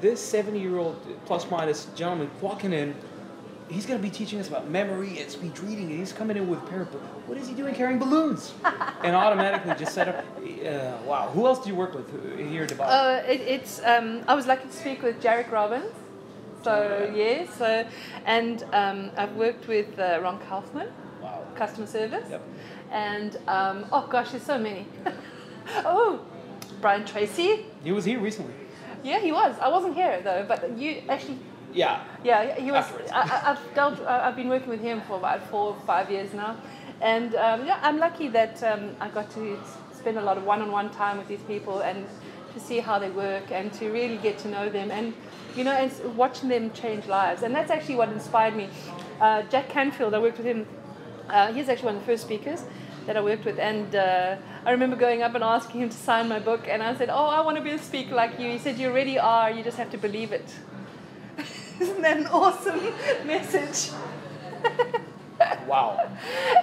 [0.00, 0.96] this seventy-year-old
[1.26, 2.94] plus minus gentleman walking in."
[3.68, 6.48] He's going to be teaching us about memory and speech reading, and he's coming in
[6.50, 6.90] with a pair of.
[6.92, 8.52] bal- What is he doing carrying balloons?
[9.02, 10.16] and automatically just set up.
[10.38, 11.30] Uh, wow.
[11.32, 12.86] Who else do you work with here in Dubai?
[12.86, 15.92] Uh, it, it's um, I was lucky to speak with Jairek Robbins.
[16.62, 17.86] So yeah, so
[18.26, 20.88] and um, I've worked with uh, Ron Kaufman,
[21.22, 21.42] wow.
[21.56, 22.42] customer service, Yep.
[22.90, 24.86] and um, oh gosh, there's so many.
[25.84, 26.20] oh,
[26.80, 27.66] Brian Tracy.
[27.82, 28.54] He was here recently.
[29.02, 29.56] Yeah, he was.
[29.60, 31.38] I wasn't here though, but you actually
[31.74, 32.04] Yeah.
[32.22, 32.84] Yeah, he was.
[32.84, 33.10] Afterwards.
[33.12, 34.00] I, I've dealt.
[34.00, 36.56] I've been working with him for about four or five years now,
[37.02, 39.58] and um, yeah, I'm lucky that um, I got to
[39.92, 42.06] spend a lot of one-on-one time with these people and
[42.52, 45.12] to see how they work and to really get to know them and
[45.56, 47.42] you know and watching them change lives.
[47.42, 48.68] And that's actually what inspired me.
[49.20, 50.66] Uh, Jack Canfield, I worked with him.
[51.28, 52.64] Uh, he's actually one of the first speakers
[53.06, 56.28] that I worked with, and uh, I remember going up and asking him to sign
[56.28, 58.58] my book, and I said, "Oh, I want to be a speaker like you." He
[58.58, 59.50] said, "You already are.
[59.50, 60.54] You just have to believe it."
[61.80, 62.80] Isn't that an awesome
[63.26, 63.92] message?
[65.66, 66.08] Wow.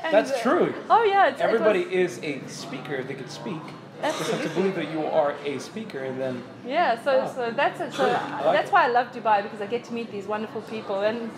[0.03, 0.73] And, That's uh, true.
[0.89, 3.61] Oh yeah, it's, it was- Everybody is a speaker if they can speak.
[4.01, 7.31] Just have to believe that you are a speaker and then yeah, so Oh.
[7.35, 7.93] so that's it.
[7.93, 8.07] So.
[8.07, 8.73] Like that's it.
[8.73, 11.29] why I love Dubai because I get to meet these wonderful people, and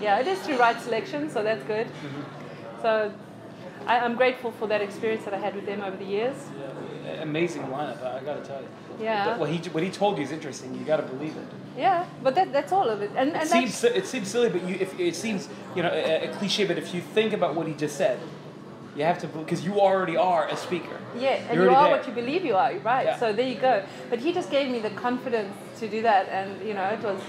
[0.00, 1.86] yeah, it is through right selection, so that's good.
[1.86, 2.82] Mm-hmm.
[2.82, 3.12] So
[3.86, 6.36] I, I'm grateful for that experience that I had with them over the years.
[7.04, 8.68] yeah, amazing lineup, I I gotta tell you.
[9.00, 9.36] Yeah.
[9.38, 10.74] What he what he told you is interesting.
[10.74, 11.48] You gotta believe it.
[11.78, 13.10] Yeah, but that, that's all of it.
[13.16, 16.28] And, and It seems it seems silly, but you if it seems you know a,
[16.28, 18.18] a cliche, but if you think about what he just said,
[18.96, 20.98] you have to because you already are a speaker.
[21.16, 21.96] yeah, and You're you are there.
[21.96, 23.06] what you believe you are, right?
[23.06, 23.18] Yeah.
[23.18, 23.84] So there you go.
[24.10, 27.20] But he just gave me the confidence to do that, and you know, it was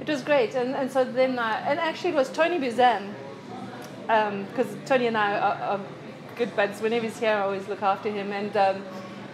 [0.00, 0.54] it was great.
[0.54, 3.14] And and so then I, and actually it was Tony Buzan,
[4.48, 5.80] because Tony and I are, are
[6.36, 6.82] good buds.
[6.82, 8.32] Whenever he's here, I always look after him.
[8.32, 8.82] And um,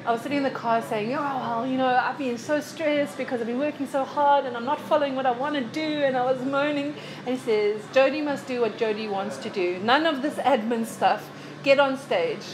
[0.07, 3.17] I was sitting in the car saying, "Oh well, you know, I've been so stressed
[3.19, 5.81] because I've been working so hard and I'm not following what I want to do."
[6.05, 6.95] And I was moaning.
[7.27, 9.79] And he says, "JoDee must do what JoDee wants to do.
[9.81, 11.31] None of this admin stuff.
[11.63, 12.45] Get on stage."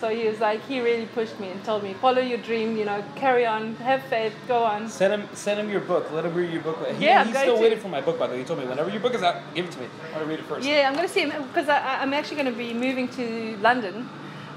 [0.00, 2.76] So he was like, he really pushed me and told me, "Follow your dream.
[2.76, 6.10] You know, carry on, have faith, go on." Send him send him your book.
[6.12, 6.78] Let him read your book.
[6.96, 7.62] He, Yeah, I'm he's still to.
[7.62, 8.38] waiting for my book by the way.
[8.40, 9.86] He told me whenever your book is out, give it to me.
[9.86, 10.66] I want to read it first.
[10.66, 13.56] Yeah, I'm going to see him because I, I'm actually going to be moving to
[13.58, 14.08] London.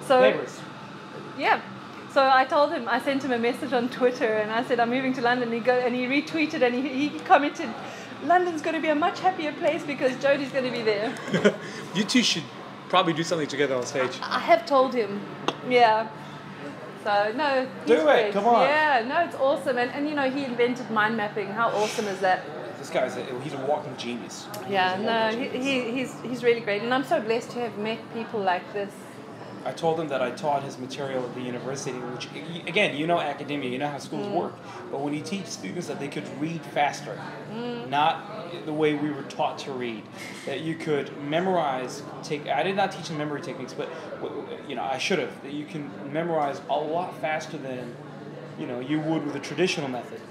[0.07, 0.59] So Neighbors.
[1.37, 1.61] yeah.
[2.15, 4.89] So I told him, I sent him a message on Twitter, and I said I'm
[4.89, 5.51] moving to London.
[5.51, 7.67] He go and he retweeted and he, he commented,
[8.23, 11.13] "London's going to be a much happier place because JoDee's going to be there."
[11.93, 12.45] you two should
[12.87, 14.17] probably do something together on stage.
[14.21, 15.19] I have told him,
[15.67, 16.07] yeah.
[17.03, 18.31] So no, he's Do it, great.
[18.31, 18.61] come on.
[18.61, 21.47] Yeah, no, it's awesome, and and you know he invented mind mapping.
[21.47, 22.45] How awesome is that?
[22.79, 24.47] This guy's a, he's a walking genius.
[24.69, 27.51] Yeah, He's a no, walking he, he, he's he's really great, and I'm so blessed
[27.51, 28.93] to have met people like this.
[29.65, 32.27] I told him that I taught his material at the university, which,
[32.67, 34.33] again, you know academia, you know how schools mm.
[34.33, 34.53] work.
[34.91, 37.19] But when you teach students that they could read faster,
[37.51, 37.89] mm.
[37.89, 40.03] not the way we were taught to read,
[40.45, 43.89] that you could memorize, take, I did not teach them memory techniques, but,
[44.69, 47.95] you know, I should have, that you can memorize a lot faster than,
[48.59, 50.21] you know, you would with a traditional method.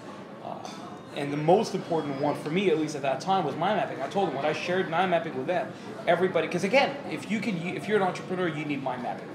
[1.16, 4.02] And the most important one for me, at least at that time, was mind mapping.
[4.02, 5.72] I told them when I shared mind mapping with them,
[6.06, 9.28] everybody, because again, if you can, if you're an entrepreneur, you need mind mapping.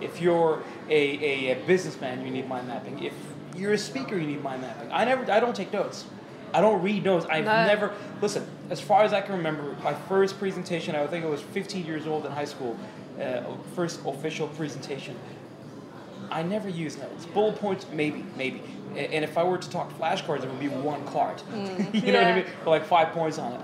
[0.00, 0.92] If you're a,
[1.50, 3.02] a, a businessman, you need mind mapping.
[3.02, 3.12] If
[3.56, 4.90] you're a speaker, you need mind mapping.
[4.92, 6.04] I never, I don't take notes.
[6.54, 7.26] I don't read notes.
[7.28, 7.66] I've No.
[7.66, 8.46] never listen.
[8.70, 12.06] As far as I can remember, my first presentation, I think I was 15 years
[12.06, 12.76] old in high school.
[13.20, 13.42] Uh,
[13.74, 15.16] first official presentation.
[16.30, 17.26] I never use notes.
[17.26, 18.62] Bullet points, maybe, maybe.
[18.96, 21.42] And if I were to talk flashcards, it would be one card.
[21.52, 22.44] Mm, you know what I mean?
[22.44, 23.60] With like five points on it.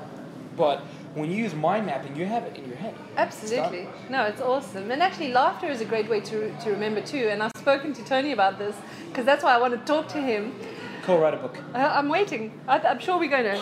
[0.57, 0.81] But
[1.15, 2.95] when you use mind mapping, you have it in your head.
[3.17, 3.89] Absolutely.
[4.09, 4.91] No, it's awesome.
[4.91, 7.29] And actually, laughter is a great way to, to remember too.
[7.31, 8.77] And I've spoken to Tony about this
[9.09, 10.55] because that's why I want to talk to him.
[11.03, 11.59] Co-write a book.
[11.75, 12.61] I- I'm waiting.
[12.69, 13.61] I, I'm sure we're going to.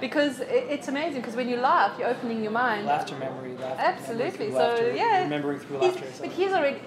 [0.00, 2.86] because it, it's amazing because when you laugh, you're opening your mind.
[2.86, 3.56] Laughter memory.
[3.56, 4.48] Laughter, Absolutely.
[4.48, 6.12] memory So laughter, yeah, remembering through he's- laughter.
[6.12, 6.78] so- But he's already.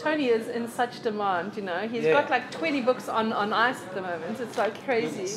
[0.00, 1.80] Tony is in such demand, you know.
[1.88, 2.12] He's Yeah.
[2.12, 4.40] got like 20 books on, on ice at the moment.
[4.40, 5.28] It's like crazy.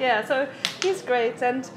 [0.00, 0.46] Yeah, so
[0.82, 1.40] he's great.
[1.42, 1.68] And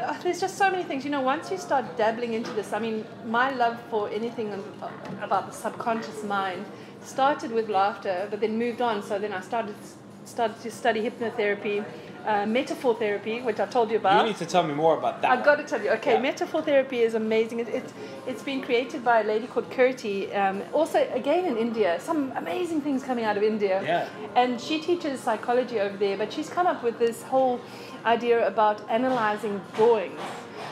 [0.00, 1.04] uh, there's just so many things.
[1.04, 4.52] You know, once you start dabbling into this, I mean, my love for anything
[5.22, 6.64] about the subconscious mind
[7.04, 9.02] started with laughter, but then moved on.
[9.02, 9.74] So then I started
[10.24, 11.84] started to study hypnotherapy,
[12.26, 14.22] uh, metaphor therapy, which I told you about.
[14.24, 15.30] You need to tell me more about that.
[15.30, 15.90] I've got to tell you.
[15.92, 16.20] Okay, Yeah.
[16.20, 17.60] metaphor therapy is amazing.
[17.60, 17.92] It, it,
[18.26, 20.34] it's been created by a lady called Kirti.
[20.36, 23.80] Um, also, again in India, some amazing things coming out of India.
[23.82, 24.08] Yeah.
[24.34, 27.60] And she teaches psychology over there, but she's come up with this whole
[28.04, 30.20] idea about analyzing drawings.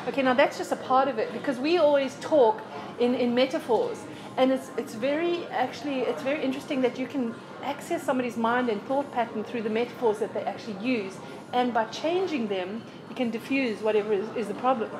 [0.08, 2.60] Okay, now that's just a part of it because we always talk
[2.98, 3.98] in, in metaphors.
[4.36, 8.82] And it's, it's very, actually, it's very interesting that you can access somebody's mind and
[8.86, 11.14] thought pattern through the metaphors that they actually use.
[11.54, 14.90] And by changing them, you can diffuse whatever is, is the problem.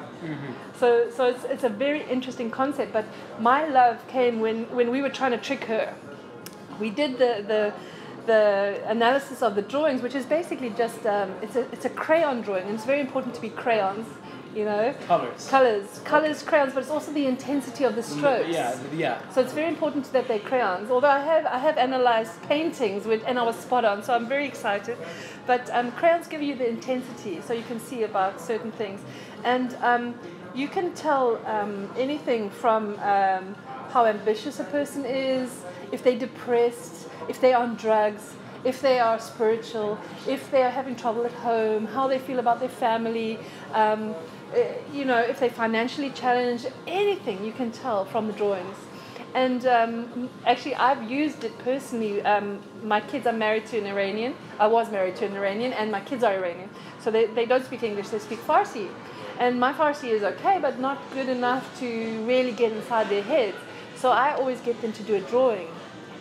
[0.79, 2.93] So, so it's, it's a very interesting concept.
[2.93, 3.05] But
[3.41, 5.95] my love came when, when we were trying to trick her
[6.79, 7.73] we did the, the,
[8.27, 12.41] the analysis of the drawings, which is basically just um, it's, a, it's a crayon
[12.43, 14.07] drawing, and it's very important to be crayons,
[14.55, 14.95] you know.
[15.07, 15.49] Colors.
[15.49, 18.49] Colors, colors, crayons, but it's also the intensity of the strokes.
[18.49, 19.31] Yeah, yeah.
[19.31, 20.91] So it's very important that they're crayons.
[20.91, 24.29] Although I have I have analyzed paintings with, and I was spot on, so I'm
[24.29, 24.97] very excited.
[25.47, 29.01] But um, crayons give you the intensity, so you can see about certain things,
[29.45, 30.15] and um,
[30.55, 33.55] you can tell um, anything from um,
[33.91, 35.51] how ambitious a person is,
[35.93, 38.35] if they're depressed, if they're on drugs.
[38.65, 42.61] If they are spiritual, if they are having trouble at home, how they feel about
[42.61, 43.39] their family,
[43.75, 44.15] um,
[44.93, 48.77] you know, if they're financially challenged, anything you can tell from the drawings.
[49.35, 52.23] And um, actually, I've used it personally.
[52.23, 54.35] Um, my kids are married to an Iranian.
[54.61, 56.71] I was married to an Iranian, and my kids are Iranian.
[57.01, 58.89] So they, they don't speak English, they speak Farsi.
[59.41, 63.57] And my Farsi is okay, but not good enough to really get inside their heads.
[63.97, 65.69] So I always get them to do a drawing.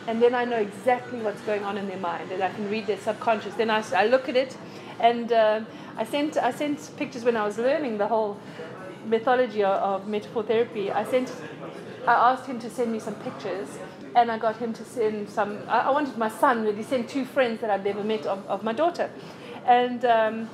[0.08, 2.88] And then I know exactly what's going on in their mind, and I can read
[2.88, 3.54] their subconscious.
[3.54, 4.58] Then I, I look at it,
[5.00, 5.68] and um
[5.98, 8.38] I sent I sent pictures when I was learning the whole
[9.06, 10.92] mythology of, of metaphor therapy.
[10.92, 11.32] I sent
[12.08, 13.70] I asked him to send me some pictures,
[14.16, 15.60] and I got him to send some.
[15.68, 18.46] I, I wanted my son, but he sent two friends that I'd never met of,
[18.48, 19.10] of my daughter,
[19.66, 20.04] and.
[20.06, 20.50] Um,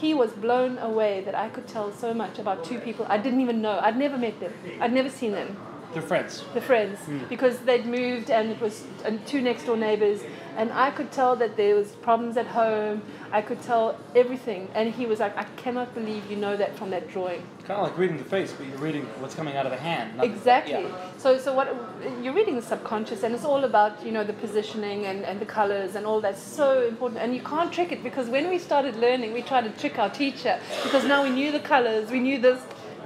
[0.00, 3.40] he was blown away that I could tell so much about two people I didn't
[3.40, 3.78] even know.
[3.82, 4.52] I'd never met them.
[4.80, 5.58] I'd never seen them
[5.92, 6.42] They're friends.
[6.54, 10.22] the friends because they'd moved and it was and two next door neighbors
[10.56, 13.02] and I could tell that there was problems at home.
[13.32, 16.90] I could tell everything and he was like, I cannot believe you know that from
[16.90, 17.42] that drawing.
[17.64, 20.16] Kind of like reading the face, but you're reading what's coming out of the hand.
[20.16, 20.72] not the- Exactly.
[20.82, 21.18] yeah.
[21.18, 21.74] So so what
[22.22, 25.46] you're reading the subconscious and it's all about, you know, the positioning and, and the
[25.46, 28.96] colors and all that's so important and you can't trick it because when we started
[28.96, 32.38] learning we tried to trick our teacher because now we knew the colors, we knew
[32.38, 32.60] this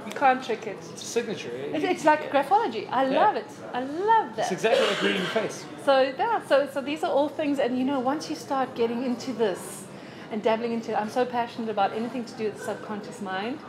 [0.05, 0.77] you can't trick it.
[0.93, 1.51] It's a signature.
[1.73, 2.87] It's, it's like graphology.
[2.91, 3.19] I Yeah.
[3.25, 3.47] love it.
[3.73, 4.43] I love that.
[4.43, 5.65] It's exactly like reading face.
[5.85, 9.03] So yeah, so so these are all things, and you know, once you start getting
[9.03, 9.83] into this
[10.31, 13.59] and dabbling into it, I'm so passionate about anything to do with the subconscious mind,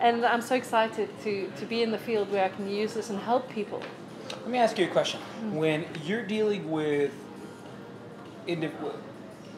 [0.00, 3.10] and I'm so excited to to be in the field where I can use this
[3.10, 3.82] and help people.
[4.42, 5.20] Let me ask you a question.
[5.52, 7.12] When you're dealing with,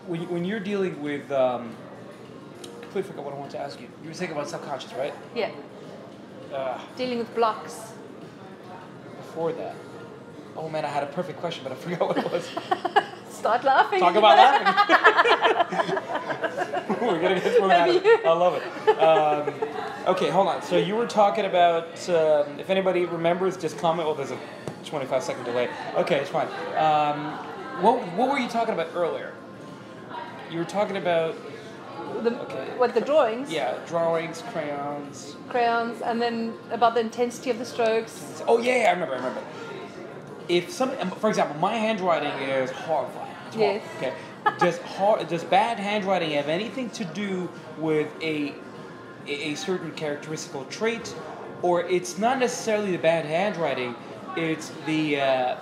[0.07, 1.74] when, when you're dealing with, um,
[2.82, 3.89] completely forgot what I wanted to ask you.
[4.03, 5.14] You were thinking about subconscious, right?
[5.34, 5.51] Yeah,
[6.53, 7.93] Uh, dealing with blocks.
[9.17, 9.75] before that.
[10.57, 12.49] Oh man, I had a perfect question, but I forgot what it was.
[13.31, 14.01] Start laughing.
[14.01, 14.67] Talk about laughing.
[17.01, 18.09] We're gonna get through Maybe.
[18.25, 18.89] I love it.
[18.99, 19.53] Um,
[20.15, 20.63] okay, hold on.
[20.63, 24.07] So you were talking about um, if anybody remembers, just comment.
[24.07, 24.39] Well, there's a
[24.87, 25.69] 25 second delay.
[25.97, 26.49] Okay, it's fine.
[26.77, 27.33] Um,
[27.83, 29.35] what what were you talking about earlier?
[30.51, 31.35] You were talking about
[32.23, 32.67] The, Okay.
[32.77, 35.37] What the drawings, yeah drawings, crayons.
[35.49, 38.43] crayons, and then about the intensity of the strokes.
[38.47, 39.15] Oh yeah, yeah, I remember.
[39.15, 39.43] I remember.
[40.49, 43.35] If some, um, for example, my handwriting is horrifying.
[43.49, 43.83] It's Yes.
[43.97, 44.13] Okay.
[44.59, 47.49] Does hard, does bad handwriting have anything to do
[47.79, 48.55] with a
[49.27, 51.15] a certain characteristical trait,
[51.63, 53.95] or it's not necessarily the bad handwriting,
[54.37, 55.57] it's the uh,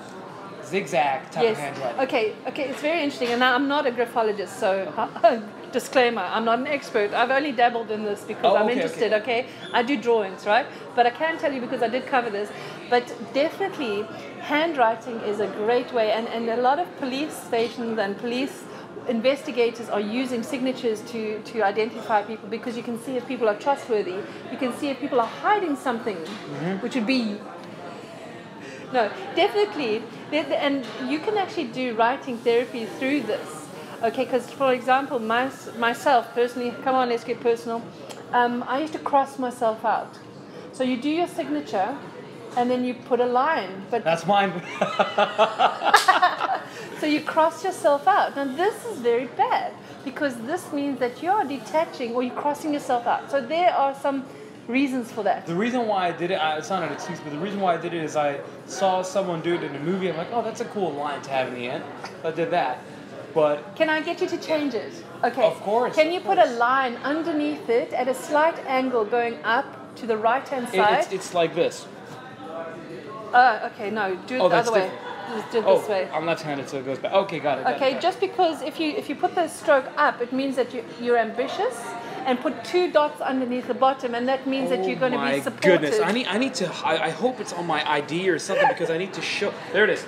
[0.65, 2.01] zigzag type of handwriting.
[2.01, 3.29] Okay, okay, it's very interesting.
[3.29, 4.93] And I'm not a graphologist, so
[5.75, 7.13] disclaimer, I'm not an expert.
[7.13, 9.47] I've only dabbled in this because Oh, I'm okay, interested, okay.
[9.73, 10.67] I do drawings, right?
[10.97, 12.49] But I can tell you because I did cover this.
[12.89, 13.05] But
[13.35, 14.07] definitely,
[14.41, 18.65] handwriting is a great way, and, and a lot of police stations and police
[19.09, 23.57] investigators are using signatures to, to identify people because you can see if people are
[23.57, 24.17] trustworthy.
[24.53, 26.77] You can see if people are hiding something, Mm-hmm.
[26.83, 27.39] which would be
[28.93, 30.03] no, definitely.
[30.33, 33.64] And you can actually do writing therapy through this.
[34.05, 37.83] Okay, because for example, my, myself personally, come on, let's get personal.
[38.33, 40.19] Um, I used to cross myself out.
[40.73, 41.97] So you do your signature
[42.59, 43.87] and then you put a line.
[43.91, 44.53] But That's mine.
[47.01, 48.37] so you cross yourself out.
[48.37, 49.73] Now this is very bad
[50.05, 53.31] because this means that you are detaching or you're crossing yourself out.
[53.31, 54.27] So there are some
[54.69, 55.47] reasons for that.
[55.47, 57.75] the reason why I did it, I, it's not an excuse, but the reason why
[57.75, 60.11] I did it is I saw someone do it in a movie.
[60.11, 61.85] I'm like, oh, that's a cool line to have in the end.
[62.23, 62.79] I did that.
[63.35, 64.93] But Can I get you to change it?
[65.25, 65.43] Okay.
[65.43, 69.67] Of course, Can you put a line underneath it at a slight angle going up
[69.97, 70.99] to the right hand it, side?
[71.05, 71.87] it's, it's like this.
[73.37, 74.91] Oh, okay, no, do it Oh, the other way.
[75.35, 76.09] Just do it Oh, this way.
[76.13, 77.13] I'm left-handed, so it goes back.
[77.13, 77.65] Okay, got it.
[77.65, 78.03] got it, Okay, got it.
[78.03, 81.19] just because if you if you put the stroke up, it means that you, you're
[81.19, 81.75] ambitious,
[82.27, 85.21] and put two dots underneath the bottom, and that means that you're going to Oh
[85.23, 85.81] my be supported.
[85.81, 86.01] goodness!
[86.01, 86.67] I need, I need to.
[86.85, 89.53] I, I hope it's on my ID or something because I need to show.
[89.73, 90.05] There it is.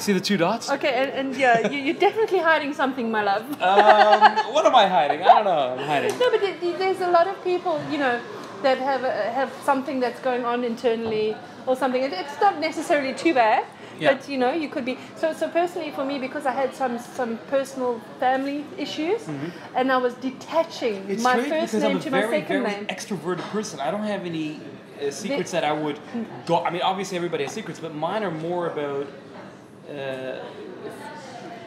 [0.00, 0.70] See the two dots?
[0.70, 3.42] Okay, and, and yeah, you, you're definitely hiding something, my love.
[3.60, 5.22] Um, what am I hiding?
[5.22, 5.76] I don't know.
[5.78, 6.18] I'm hiding.
[6.18, 8.20] No, but there- there's a lot of people, you know,
[8.62, 11.36] that have uh, have something that's going on internally
[11.66, 12.02] or something.
[12.02, 13.64] It- It's not necessarily too bad,
[13.98, 14.14] Yeah.
[14.14, 14.96] but you know, you could be.
[15.16, 19.20] So, so personally, for me, because I had some some personal family issues,
[19.78, 21.12] and I was detaching Mm-hmm.
[21.12, 22.86] It's my first name to my very, second very name.
[22.94, 23.80] extroverted person.
[23.80, 25.98] I don't have any uh, secrets that I would
[26.46, 26.54] go.
[26.66, 29.06] I mean, obviously everybody has secrets, but mine are more about.
[29.90, 30.38] Uh,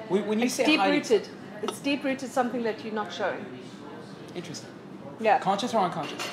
[0.10, 1.28] when when you It's say deep rooted.
[1.62, 3.46] It's deep rooted something that you're not showing.
[4.36, 4.70] Interesting.
[5.20, 6.24] Yeah, Conscious or unconscious?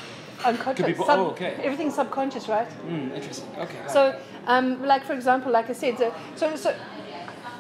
[0.44, 0.86] unconscious.
[0.86, 1.54] be bo- Sub- oh, okay.
[1.62, 2.68] Everything's subconscious, right?
[2.88, 3.48] Mm, interesting.
[3.58, 3.78] Okay.
[3.88, 6.74] So, um, like for example, like I said, so, so, so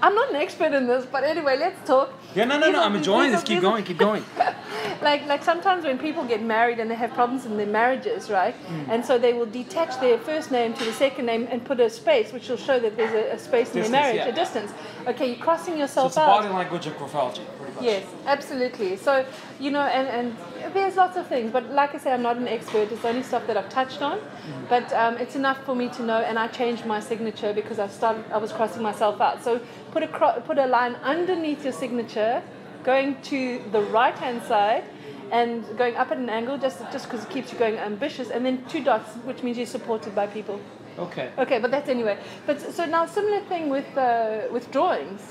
[0.02, 2.10] I'm not an expert in this, but anyway, let's talk.
[2.34, 2.80] Yeah, no, no, These no.
[2.80, 3.42] are- I'm enjoying are- this.
[3.44, 3.84] Keep going.
[3.84, 4.24] Keep going.
[5.02, 8.54] like like sometimes when people get married and they have problems in their marriages, right?
[8.54, 8.90] Hmm.
[8.90, 11.88] And so they will detach their first name to the second name and put a
[11.90, 14.26] space, which will show that there's a, a space in Distance, their marriage, yeah.
[14.28, 14.72] a distance.
[15.06, 16.42] Okay, you're crossing So yourself it's the out.
[16.42, 17.84] body language of graphology, pretty much.
[17.84, 18.96] Yes, absolutely.
[18.96, 19.24] So,
[19.58, 20.36] you know, and, and
[20.74, 22.90] there's lots of things, but like I say, I'm not an expert.
[22.92, 24.20] It's only stuff that I've touched on,
[24.68, 26.18] but um, it's enough for me to know.
[26.20, 29.42] And I changed my signature because I started, I was crossing myself out.
[29.44, 29.60] So
[29.92, 32.42] put a cro- put a line underneath your signature,
[32.84, 34.84] going to the right hand side,
[35.30, 38.30] and going up at an angle, just just because it keeps you going ambitious.
[38.30, 40.60] And then two dots, which means you're supported by people.
[40.98, 41.30] Okay.
[41.38, 42.18] Okay, but that's anyway.
[42.46, 45.22] But so now similar thing with uh, with drawings.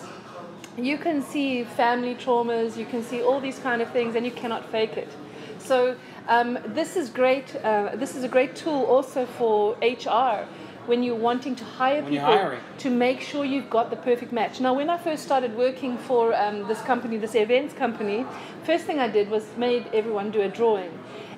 [0.78, 2.78] You can see family traumas.
[2.78, 5.10] You can see all these kind of things, and you cannot fake it.
[5.70, 5.96] So
[6.28, 7.56] um, this is great.
[7.58, 10.48] Uh, this is a great tool also for HR
[10.88, 14.60] when you're wanting to hire When people to make sure you've got the perfect match.
[14.60, 18.26] Now, when I first started working for um, this company, this events company,
[18.64, 20.92] first thing I did was made everyone do a drawing.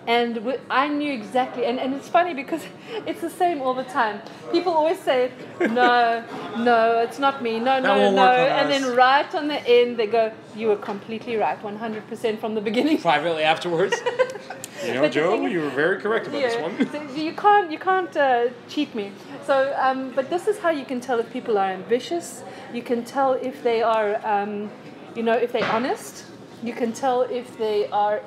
[0.07, 2.63] And w- I knew exactly, and, and it's funny because
[3.05, 4.19] it's the same all the time.
[4.51, 6.23] People always say, no,
[6.57, 8.31] no, it's not me, no, no, no.
[8.31, 8.81] And us.
[8.81, 12.97] then right on the end, they go, you were completely right, 100% from the beginning.
[13.01, 13.95] Privately afterwards.
[14.85, 16.91] you know, But Joe, thing is- you were very correct about this one.
[16.91, 19.11] so you can't you can't uh, cheat me.
[19.45, 22.43] So, um, but this is how you can tell if people are ambitious.
[22.73, 24.71] You can tell if they are, um,
[25.15, 26.25] you know, if they're honest.
[26.63, 28.21] You can tell if they are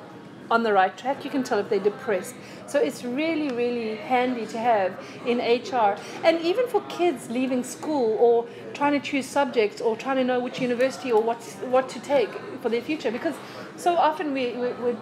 [0.51, 1.23] on the right track.
[1.23, 2.35] You can tell if they're depressed.
[2.67, 8.17] So it's really, really handy to have in HR, and even for kids leaving school
[8.19, 11.37] or trying to choose subjects or trying to know which university or what
[11.69, 12.29] what to take
[12.61, 13.11] for their future.
[13.11, 13.35] Because
[13.77, 14.67] so often we we.
[14.83, 14.95] we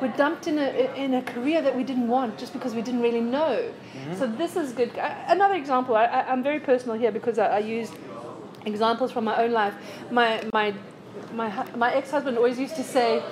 [0.00, 3.02] we're dumped in a in a career that we didn't want just because we didn't
[3.02, 3.70] really know.
[3.70, 4.14] Mm-hmm.
[4.14, 4.90] So this is good.
[5.28, 5.94] Another example.
[5.94, 7.90] I, I'm very personal here because I, I use
[8.64, 9.74] examples from my own life.
[10.10, 10.72] My my
[11.34, 13.22] my my ex-husband always used to say,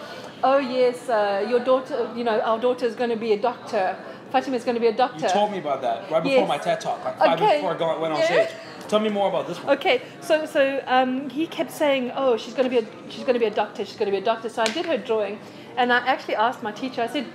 [0.42, 2.10] "Oh yes, uh, your daughter.
[2.16, 3.96] You know, our daughter is going to be a doctor.
[4.30, 6.48] Fatima is going to be a doctor." You told me about that right before Yes.
[6.48, 7.56] my TED talk, like five Okay.
[7.56, 8.26] before I went on Yeah.
[8.26, 8.50] stage.
[8.88, 9.76] Tell me more about this one.
[9.76, 13.34] Okay, so so um, he kept saying, "Oh, she's going to be a she's going
[13.34, 13.84] to be a doctor.
[13.84, 15.38] She's going to be a doctor." So I did her drawing,
[15.76, 17.02] and I actually asked my teacher.
[17.02, 17.26] I said,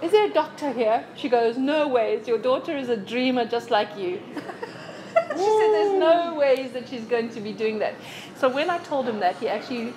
[0.00, 2.28] "Is there a doctor here?" She goes, "No ways.
[2.28, 7.04] Your daughter is a dreamer just like you." she said, "There's no ways that she's
[7.04, 7.94] going to be doing that."
[8.36, 9.92] So when I told him that, he actually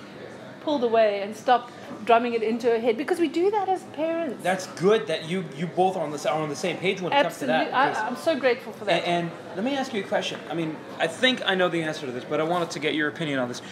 [0.62, 1.70] pulled away and stop
[2.04, 4.42] drumming it into her head because we do that as parents.
[4.42, 7.12] That's good that you you both are on the are on the same page when
[7.12, 7.54] it Absolutely.
[7.54, 8.04] comes to that.
[8.04, 9.06] I, I'm so grateful for that.
[9.06, 10.40] And, and let me ask you a question.
[10.50, 12.94] I mean, I think I know the answer to this, but I wanted to get
[12.94, 13.62] your opinion on this.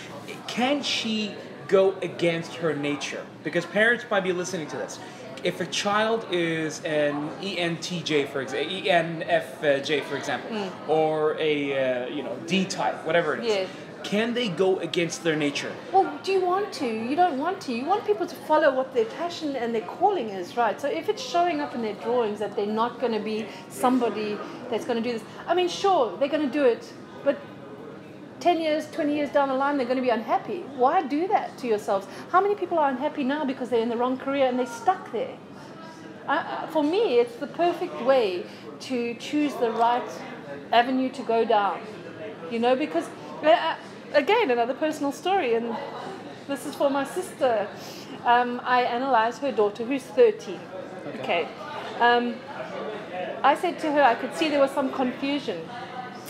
[0.47, 1.35] Can she
[1.69, 3.25] go against her nature?
[3.45, 4.99] Because parents might be listening to this.
[5.43, 12.23] If a child is an ENTJ, for example, ENFJ, for example, or a uh, you
[12.23, 13.69] know D type, whatever it is, Yes.
[14.05, 15.73] Can they go against their nature?
[15.93, 16.87] Well, do you want to?
[16.87, 17.73] You don't want to.
[17.73, 20.81] You want people to follow what their passion and their calling is, right?
[20.81, 24.39] So if it's showing up in their drawings that they're not going to be somebody
[24.71, 26.93] that's going to do this, I mean, sure, they're going to do it,
[27.25, 27.39] but
[28.41, 30.61] 10 years, 20 years down the line, they're going to be unhappy.
[30.77, 32.07] Why do that to yourselves?
[32.31, 35.13] How many people are unhappy now because they're in the wrong career and they're stuck
[35.13, 35.37] there?
[36.71, 38.45] For me, it's the perfect way
[38.81, 40.09] to choose the right
[40.73, 41.81] avenue to go down.
[42.51, 43.09] You know, because
[43.43, 43.75] uh,
[44.15, 45.77] again, another personal story, and
[46.49, 47.69] this is for my sister.
[48.25, 50.59] Um, I analyzed her daughter, who's 30.
[51.21, 51.49] Okay.
[52.01, 52.35] Um,
[53.43, 55.69] I said to her, I could see there was some confusion.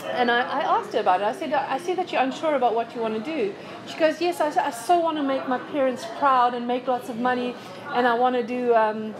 [0.05, 1.25] And I, I asked her about it.
[1.25, 3.53] I said, I see that you're unsure about what you want to do.
[3.87, 7.09] She goes, Yes, I, I so want to make my parents proud and make lots
[7.09, 7.55] of money,
[7.93, 8.73] and I want to do.
[8.73, 9.13] Um,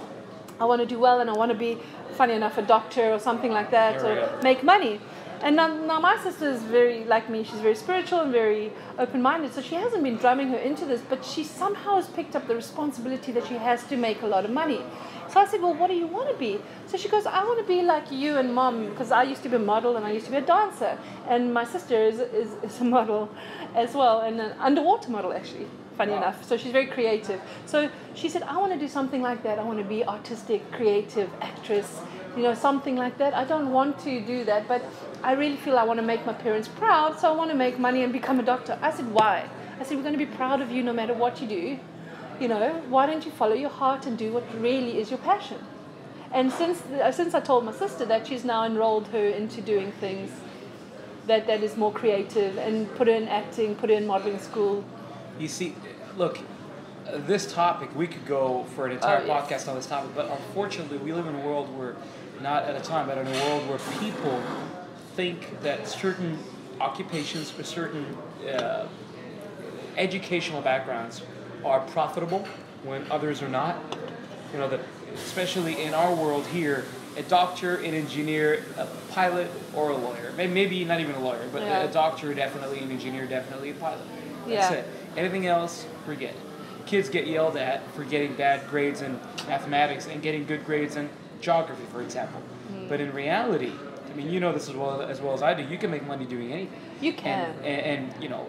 [0.62, 1.80] I want to do well and I want to be,
[2.12, 5.02] funny enough, a doctor or something like that, There or make money.
[5.44, 7.44] And now, now my sister is very like me.
[7.44, 9.54] She's very spiritual and very open-minded.
[9.54, 12.56] So she hasn't been drumming her into this, but she somehow has picked up the
[12.56, 14.82] responsibility that she has to make a lot of money.
[15.30, 16.60] So I said, well, what do you want to be?
[16.88, 19.50] So she goes, I want to be like you and mom because I used to
[19.50, 22.52] be a model and I used to be a dancer, and my sister is is,
[22.64, 23.30] is a model
[23.74, 25.68] as well, and an underwater model actually
[25.98, 26.44] funny enough.
[26.44, 27.40] So she's very creative.
[27.66, 29.60] So she said, I want to do something like that.
[29.60, 32.02] I want to be artistic, creative, actress,
[32.36, 33.34] you know, something like that.
[33.34, 34.82] I don't want to do that, but
[35.24, 37.78] I really feel I want to make my parents proud, so I want to make
[37.80, 38.78] money and become a doctor.
[38.82, 39.48] I said, why?
[39.80, 41.80] I said, we're going to be proud of you no matter what you do.
[42.40, 45.58] You know, why don't you follow your heart and do what really is your passion?
[46.34, 49.92] And since uh, since I told my sister that, she's now enrolled her into doing
[50.00, 50.32] things
[51.28, 54.84] that, that is more creative and put her in acting, put her in modeling school,
[55.40, 55.76] You see,
[56.18, 56.40] look,
[57.08, 59.36] uh, this topic, we could go for an entire Oh, yes.
[59.36, 61.96] podcast on this topic, but unfortunately, we live in a world where,
[62.42, 64.42] not at a time, but in a world where people
[65.16, 66.40] think that certain
[66.80, 68.06] occupations or certain
[68.48, 68.88] uh,
[69.98, 71.22] educational backgrounds
[71.64, 72.48] are profitable
[72.84, 73.78] when others are not.
[74.54, 74.80] You know, that
[75.14, 76.86] especially in our world here,
[77.18, 80.32] a doctor, an engineer, a pilot, or a lawyer.
[80.38, 81.84] Maybe, not even a lawyer, but a- Yeah.
[81.84, 84.00] a doctor definitely, an engineer definitely, a pilot.
[84.48, 84.78] That's Yeah.
[84.80, 84.86] it.
[85.18, 86.86] Anything else, forget it.
[86.86, 91.10] Kids get yelled at for getting bad grades in mathematics and getting good grades in
[91.42, 92.40] geography, for example.
[92.40, 92.88] Hmm.
[92.88, 93.72] But in reality,
[94.10, 95.64] I mean, you know this as well as well as I do.
[95.64, 96.80] You can make money doing anything.
[97.02, 97.52] You can.
[97.58, 98.46] And, and, and you know,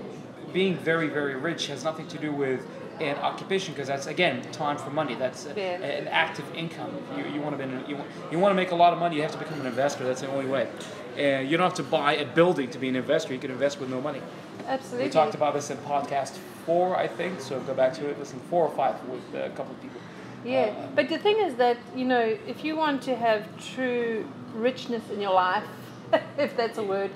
[0.52, 2.66] being very very rich has nothing to do with
[3.00, 5.14] an occupation because that's again time for money.
[5.14, 5.82] That's a, Yeah.
[5.82, 6.90] an active income.
[7.16, 7.96] You, you want to be you
[8.30, 9.16] you want to make a lot of money.
[9.16, 10.04] You have to become an investor.
[10.04, 10.68] That's the only way.
[11.16, 13.32] And you don't have to buy a building to be an investor.
[13.34, 14.20] You can invest with no money.
[14.66, 15.06] Absolutely.
[15.06, 17.40] We talked about this in podcast four, I think.
[17.40, 18.18] So go back to it.
[18.18, 20.00] Listen, four or five with a couple of people.
[20.44, 23.42] Yeah, Uh, but the thing is that you know, if you want to have
[23.74, 25.64] true richness in your life,
[26.38, 27.10] if that's a word,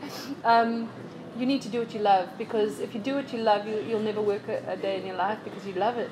[0.44, 0.88] um,
[1.38, 2.28] you need to do what you love.
[2.38, 5.06] Because if you do what you love, you, you'll never work a, a day in
[5.06, 6.10] your life because you love it,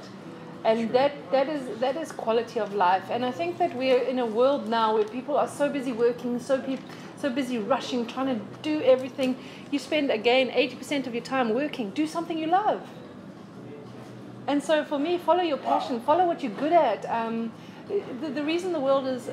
[0.64, 3.04] and that that is that is quality of life.
[3.10, 6.40] And I think that we're in a world now where people are so busy working,
[6.40, 6.80] so peop
[7.16, 9.36] so busy rushing, trying to do everything.
[9.70, 11.90] You spend again eighty percent of your time working.
[11.90, 12.82] Do something you love.
[14.46, 17.06] And so for me, follow your passion, follow what you're good at.
[17.06, 17.52] Um,
[18.20, 19.28] the, the reason the world is,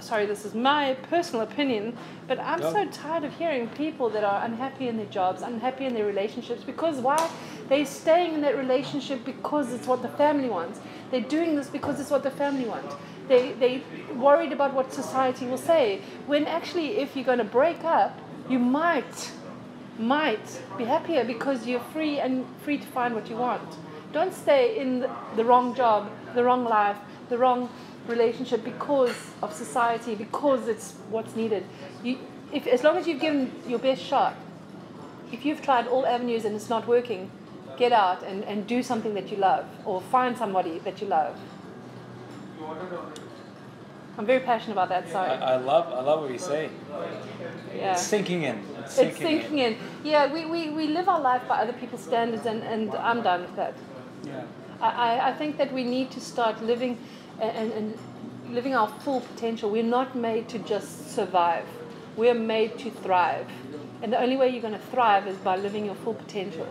[0.00, 1.96] sorry, this is my personal opinion,
[2.26, 2.72] but I'm Go.
[2.72, 6.64] so tired of hearing people that are unhappy in their jobs, unhappy in their relationships,
[6.64, 7.30] because why?
[7.68, 10.80] They're staying in that relationship because it's what the family wants.
[11.10, 12.96] They're doing this because it's what the family wants.
[13.28, 13.82] They, they
[14.14, 18.58] worried about what society will say, when actually if you're going to break up, you
[18.58, 19.30] might,
[19.98, 23.76] might be happier because you're free and free to find what you want.
[24.14, 25.00] Don't stay in
[25.34, 26.96] the, wrong job, the wrong life,
[27.28, 27.68] the wrong
[28.06, 31.64] relationship because of society, because it's what's needed.
[32.04, 32.18] You,
[32.52, 34.36] if, as long as you've given your best shot,
[35.32, 37.28] if you've tried all avenues and it's not working,
[37.76, 41.36] get out and, and do something that you love or find somebody that you love.
[44.16, 45.30] I'm very passionate about that, sorry.
[45.30, 46.70] I love I love what you say.
[47.74, 47.94] Yeah.
[47.94, 48.62] It's sinking in.
[48.78, 49.76] It's It's sinking, sinking in.
[50.04, 53.40] Yeah, we, we, we live our life by other people's standards, and, and I'm done
[53.40, 53.74] with that.
[54.26, 54.42] Yeah.
[54.80, 56.98] I, I- I think that we need to start living
[57.40, 57.98] and, and
[58.50, 59.70] living our full potential.
[59.70, 61.66] We're not made to just survive.
[62.16, 63.46] We're made to thrive.
[64.02, 66.66] And the only way you're going to thrive is by living your full potential.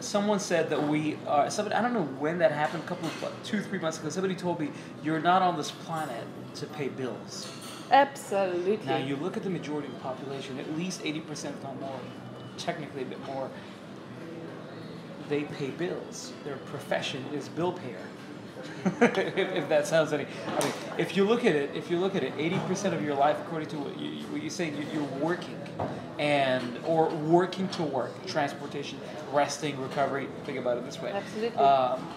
[0.00, 1.50] someone said that we are.
[1.50, 2.82] Somebody I don't know when that happened.
[2.84, 4.08] A couple of two three months ago.
[4.10, 4.70] Somebody told me
[5.04, 6.24] you're not on this planet
[6.56, 7.48] to pay bills.
[7.90, 8.86] Absolutely.
[8.86, 10.58] Now you look at the majority of the population.
[10.58, 12.00] At least eighty percent, if not more,
[12.58, 13.50] technically a bit more.
[15.28, 16.32] They pay bills.
[16.44, 17.98] Their profession is bill payer.
[19.00, 22.14] if, if that sounds any, I mean, if you look at it, if you look
[22.14, 24.86] at it, eighty percent of your life, according to what, you, what you say, you,
[24.92, 25.58] you're working,
[26.18, 28.98] and or working to work, transportation,
[29.32, 30.28] resting, recovery.
[30.44, 31.12] Think about it this way.
[31.12, 31.58] Absolutely.
[31.58, 32.08] Um,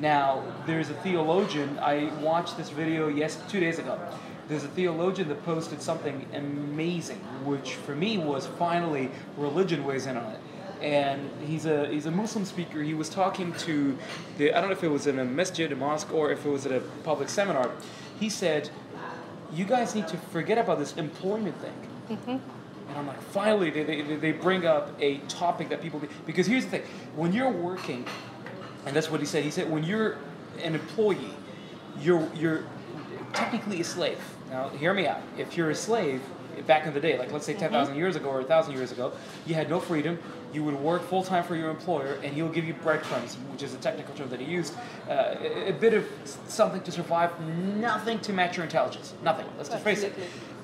[0.00, 1.78] now, there's a theologian.
[1.80, 3.98] I watched this video yes two days ago.
[4.48, 10.16] There's a theologian that posted something amazing, which for me was finally religion weighs in
[10.16, 10.40] on it
[10.80, 12.82] and he's a he's a Muslim speaker.
[12.82, 13.96] He was talking to
[14.36, 16.48] the I don't know if it was in a masjid, a mosque, or if it
[16.48, 17.70] was at a public seminar.
[18.18, 18.70] He said,
[19.52, 22.30] "You guys need to forget about this employment thing." Mm-hmm.
[22.30, 26.64] And I'm like, finally, they, they, they bring up a topic that people because here's
[26.64, 26.82] the thing:
[27.16, 28.04] when you're working,
[28.86, 29.44] and that's what he said.
[29.44, 30.18] He said when you're
[30.62, 31.34] an employee,
[32.00, 32.64] you're you're
[33.32, 34.18] technically a slave.
[34.50, 35.20] Now, hear me out.
[35.36, 36.22] If you're a slave,
[36.66, 39.12] back in the day, like let's say 10,000 years ago or 1,000 years ago,
[39.46, 40.18] you had no freedom.
[40.52, 43.74] You would work full time for your employer, and he'll give you breadcrumbs, which is
[43.74, 44.74] a technical term that he used,
[45.08, 46.06] uh, a, a bit of
[46.46, 47.38] something to survive,
[47.76, 49.12] nothing to match your intelligence.
[49.22, 49.46] Nothing.
[49.58, 50.14] Let's just face it.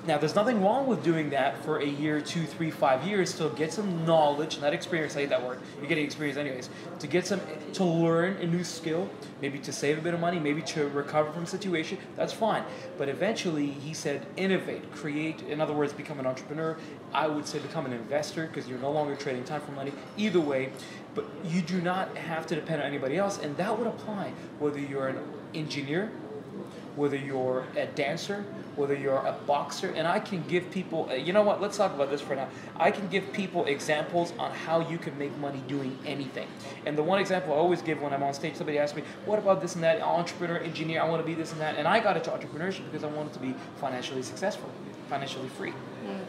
[0.07, 3.48] Now, there's nothing wrong with doing that for a year, two, three, five years to
[3.57, 5.16] get some knowledge, not experience.
[5.16, 5.61] I hate that word.
[5.78, 6.68] You're getting experience anyways.
[6.98, 7.40] To get some,
[7.72, 9.09] to learn a new skill,
[9.40, 11.96] maybe to save a bit of money, maybe to recover from a situation.
[12.16, 12.64] That's fine.
[12.98, 15.40] But eventually, he said, innovate, create.
[15.42, 16.76] In other words, become an entrepreneur.
[17.14, 19.92] I would say become an investor because you're no longer trading time for money.
[20.18, 20.70] Either way,
[21.14, 24.78] but you do not have to depend on anybody else, and that would apply whether
[24.78, 25.18] you're an
[25.55, 26.11] engineer
[26.96, 28.44] whether you're a dancer,
[28.76, 32.10] whether you're a boxer, and I can give people, you know what, let's talk about
[32.10, 32.48] this for now.
[32.76, 36.48] I can give people examples on how you can make money doing anything.
[36.86, 39.38] And the one example I always give when I'm on stage, somebody asks me, what
[39.38, 41.76] about this and that, entrepreneur, engineer, I want to be this and that.
[41.76, 44.70] And I got into entrepreneurship because I wanted to be financially successful,
[45.08, 45.72] financially free.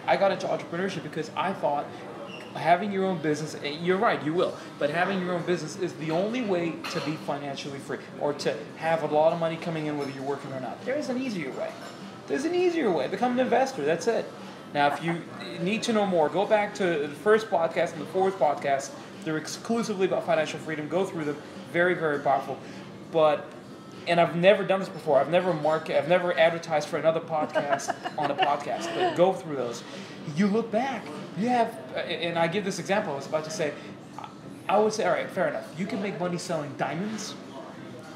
[0.08, 1.86] I got into entrepreneurship because I thought
[2.56, 5.94] having your own business eh, you're right you will but having your own business is
[5.94, 9.88] the only way to be financially free or to have a lot of money coming
[9.88, 11.70] in whether you're working or not there is an easier way
[12.28, 14.26] there's an easier way become an investor that's it
[14.74, 15.22] now if you
[15.60, 18.92] need to know more go back to the first podcast and the fourth podcast
[19.24, 21.38] they're exclusively about financial freedom go through them
[21.72, 22.58] very very powerful
[23.12, 23.50] but
[24.08, 25.20] and I've never done this before.
[25.20, 25.98] I've never market.
[25.98, 28.94] I've never advertised for another podcast on a podcast.
[28.96, 29.84] But go through those.
[30.36, 31.06] You look back.
[31.38, 33.14] You have, and I give this example.
[33.14, 33.74] I was about to say.
[34.68, 35.68] I would say, all right, fair enough.
[35.78, 37.36] You can make money selling diamonds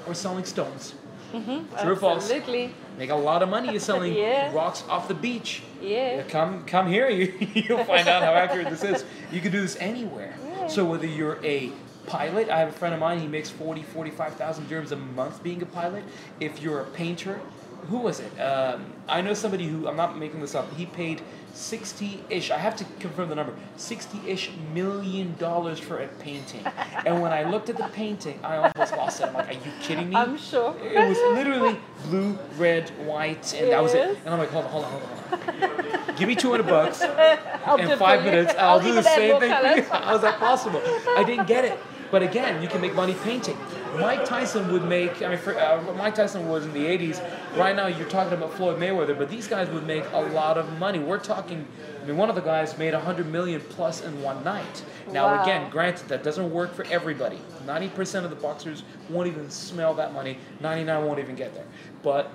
[0.08, 0.96] or selling stones.
[1.32, 1.76] Mm-hmm.
[1.84, 2.24] True or false?
[2.24, 2.74] Absolutely.
[3.00, 4.54] Make a lot of money selling Yeah.
[4.54, 5.64] rocks off the beach.
[5.82, 6.24] Yeah.
[6.24, 7.10] Come, come here.
[7.20, 9.06] You, you'll find out how accurate this is.
[9.32, 10.36] You can do this anywhere.
[10.68, 11.72] So whether you're a
[12.06, 13.20] pilot, I have a friend of mine.
[13.20, 16.04] He makes 40, 45,000 dirhams a month being a pilot.
[16.42, 17.40] If you're a painter,
[17.88, 18.40] who was it?
[18.40, 20.72] Um, I know somebody who I'm not making this up.
[20.76, 21.22] He paid
[21.54, 22.52] 60-ish.
[22.52, 23.54] I have to confirm the number.
[23.78, 26.66] 60-ish million dollars for a painting.
[27.06, 29.28] and when I looked at the painting, I almost lost it.
[29.28, 30.16] I'm like, are you kidding me?
[30.16, 30.76] I'm sure.
[30.82, 34.18] It was literally blue, red, white, and that was it.
[34.26, 36.16] And I'm like, hold on, hold on, hold on.
[36.16, 37.02] Give me 200 bucks
[37.66, 38.54] I'll do in five minutes.
[38.58, 39.84] I'll, do the same thing for you.
[39.84, 39.88] colours.
[40.06, 40.82] How is that possible?
[41.18, 41.80] I didn't get it.
[42.12, 43.58] But again, you can make money painting.
[43.98, 47.22] Mike Tyson would make, I mean, for, uh, Mike Tyson was in the 80s.
[47.58, 50.78] Right now, you're talking about Floyd Mayweather, but these guys would make a lot of
[50.78, 51.00] money.
[51.00, 51.66] We're talking,
[52.02, 54.84] I mean, one of the guys made 100 million plus in one night.
[55.12, 55.42] Now, Wow.
[55.44, 57.40] again, granted, that doesn't work for everybody.
[57.66, 61.66] 90% of the boxers won't even smell that money, 99 won't even get there.
[62.04, 62.30] But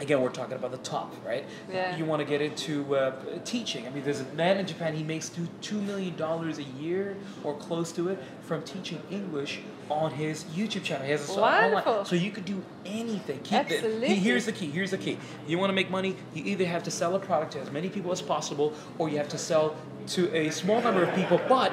[0.00, 1.44] again, we're talking about the top, right?
[1.72, 1.96] Yeah.
[1.96, 3.12] You want to get into uh,
[3.44, 3.86] teaching.
[3.86, 7.54] I mean, there's a man in Japan, he makes two, $2 million a year or
[7.56, 11.04] close to it from teaching English on his YouTube channel.
[11.04, 11.92] He has a song Wonderful.
[11.92, 12.06] online.
[12.06, 13.40] So you could do anything.
[13.40, 13.52] Keep.
[13.52, 14.08] Absolutely.
[14.08, 14.70] He- Here's the key.
[14.70, 15.18] Here's the key.
[15.46, 17.88] You want to make money, you either have to sell a product to as many
[17.88, 19.76] people as possible, or you have to sell
[20.08, 21.72] to a small number of people, but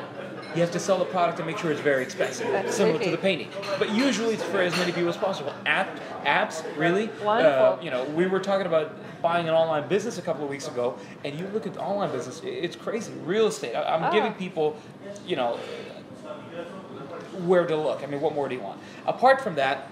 [0.55, 3.17] you have to sell the product and make sure it's very expensive, similar to the
[3.17, 3.49] painting.
[3.77, 5.53] But usually it's for as many people as possible.
[5.65, 7.09] App, apps, really?
[7.25, 8.91] Uh, you know, we were talking about
[9.21, 12.11] buying an online business a couple of weeks ago, and you look at the online
[12.11, 13.11] business, it's crazy.
[13.25, 13.75] Real estate.
[13.75, 14.11] I- I'm Ah.
[14.11, 14.77] giving people,
[15.25, 15.57] you know,
[17.45, 18.03] where to look.
[18.03, 18.79] I mean, what more do you want?
[19.05, 19.89] Apart from that,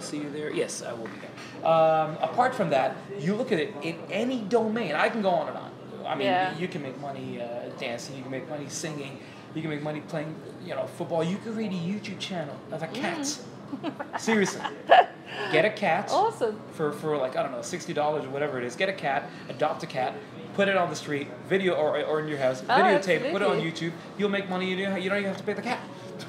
[0.00, 0.50] see you there.
[0.52, 1.68] Yes, I will be there.
[1.70, 4.94] Um, apart from that, you look at it in any domain.
[4.94, 5.70] I can go on and on.
[6.06, 6.54] I mean, Yeah.
[6.58, 8.14] you can make money uh, dancing.
[8.16, 9.18] You can make money singing.
[9.54, 10.34] You can make money playing,
[10.64, 11.22] you know, football.
[11.22, 13.38] You can create a YouTube channel of a cat.
[14.18, 14.60] Seriously,
[15.50, 16.60] get a cat Awesome.
[16.72, 18.76] for, for like I don't know sixty dollars or whatever it is.
[18.76, 20.14] Get a cat, adopt a cat,
[20.54, 23.42] put it on the street, video or, or in your house, Oh, videotape, it, put
[23.42, 23.60] it on.
[23.60, 23.92] YouTube.
[24.18, 24.70] You'll make money.
[24.72, 25.80] You don't you don't even have to pay the cat.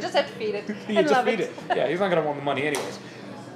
[0.00, 1.52] just have to feed it you just love feed it.
[1.70, 1.76] it.
[1.76, 2.98] Yeah, he's not gonna want the money anyways.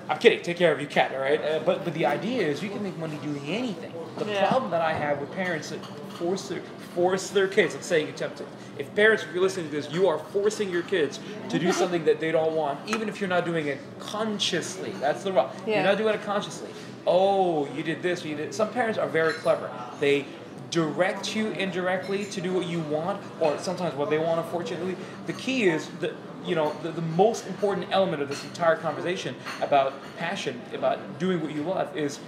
[0.08, 0.42] I'm kidding.
[0.42, 1.40] Take care of your cat, all right?
[1.42, 3.92] Uh, but but the idea is you can make money doing anything.
[4.18, 4.48] The Yeah.
[4.48, 5.84] problem that I have with parents that
[6.18, 6.60] force their
[6.95, 7.74] force their kids.
[7.74, 8.47] I'm saying attempted.
[8.78, 12.05] If parents, if you're listening to this, you are forcing your kids to do something
[12.07, 14.91] that they don't want, even if you're not doing it consciously.
[15.01, 15.51] That's the wrong.
[15.66, 15.76] Yeah.
[15.76, 16.70] You're not doing it consciously.
[17.07, 18.24] Oh, you did this.
[18.24, 18.55] You did.
[18.55, 19.70] Some parents are very clever.
[20.01, 20.24] They
[20.70, 24.41] direct you indirectly to do what you want, or sometimes what they want.
[24.41, 26.14] Unfortunately, the key is that
[26.45, 31.43] you know the, the most important element of this entire conversation about passion, about doing
[31.43, 32.20] what you love, is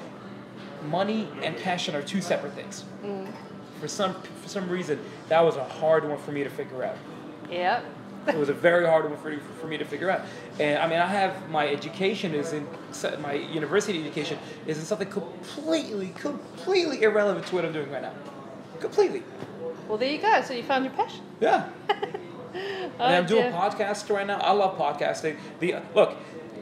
[0.88, 2.84] money and passion are two separate things.
[3.04, 3.32] Mm.
[3.82, 6.96] For some for some reason, that was a hard one for me to figure out.
[7.50, 7.84] Yep.
[8.28, 10.20] It was a very hard one for, for me to figure out.
[10.60, 12.64] And I mean, I have my education is in
[13.20, 18.14] my university education is in something completely, completely irrelevant to what I'm doing right now.
[18.78, 19.24] Completely.
[19.88, 20.40] Well, there you go.
[20.42, 21.24] So you found your passion.
[21.40, 21.68] Yeah.
[22.54, 23.52] Oh, and I'm doing dear.
[23.52, 24.38] podcasts right now.
[24.38, 25.38] I love podcasting.
[25.60, 26.14] The look,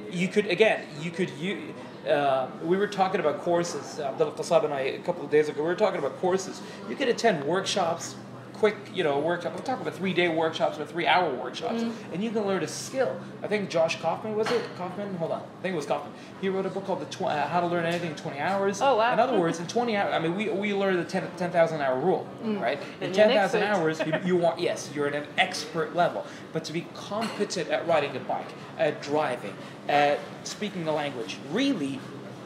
[0.09, 1.75] you could again, you could you.
[2.09, 3.99] Uh, we were talking about courses.
[3.99, 5.63] Uh, Abdullah Qasab and I a couple of days ago.
[5.63, 6.61] We were talking about courses.
[6.89, 8.15] You could attend workshops,
[8.61, 9.55] quick, you know, workshop.
[9.55, 12.13] We're talking about three-day workshops or three-hour workshops, Mm-hmm.
[12.13, 13.19] and you can learn a skill.
[13.43, 14.63] I think Josh Kaufman was it?
[14.77, 15.15] Kaufman?
[15.15, 15.41] Hold on.
[15.41, 16.13] I think it was Kaufman.
[16.43, 18.83] He wrote a book called the tw- uh, How to Learn Anything in 20 Hours.
[18.83, 19.15] Oh, wow.
[19.15, 21.99] In other words, in 20 hours, I mean, we, we learned the 10 10,000 hour
[21.99, 22.79] rule, right?
[23.01, 26.63] In Then you're 10,000 hours, you, you want yes, you're at an expert level, but
[26.65, 28.49] to be competent at riding a bike,
[28.79, 29.55] at driving,
[29.89, 31.99] at speaking the language, really,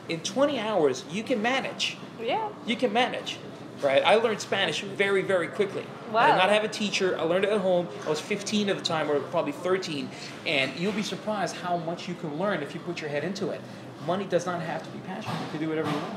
[0.08, 1.96] in 20 hours you can manage.
[2.22, 2.48] Yeah.
[2.66, 3.38] You can manage,
[3.84, 4.02] right?
[4.04, 5.84] I learned Spanish very, very quickly.
[6.10, 6.20] Wow.
[6.20, 7.18] I did not have a teacher.
[7.18, 7.88] I learned it at home.
[8.06, 10.08] I was 15 at the time, or probably 13,
[10.46, 13.50] and you'll be surprised how much you can learn if you put your head into
[13.50, 13.60] it.
[14.06, 15.32] Money does not have to be passion.
[15.44, 16.14] You can do whatever you want.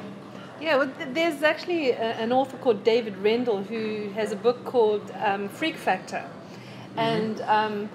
[0.59, 5.11] Yeah, well, there's actually a, an author called David Rendell who has a book called
[5.24, 6.24] um, Freak Factor.
[6.95, 6.99] Mm-hmm.
[6.99, 7.89] And um,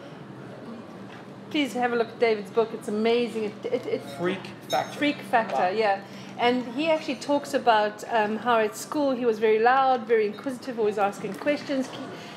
[1.51, 2.71] please have a look at David's book.
[2.73, 3.45] It's amazing.
[3.45, 4.99] It, it, it, Freak factor.
[4.99, 5.69] Freak Factor, Wow.
[5.69, 6.01] yeah.
[6.39, 10.79] And he actually talks about um, how at school he was very loud, very inquisitive,
[10.79, 11.89] always asking questions.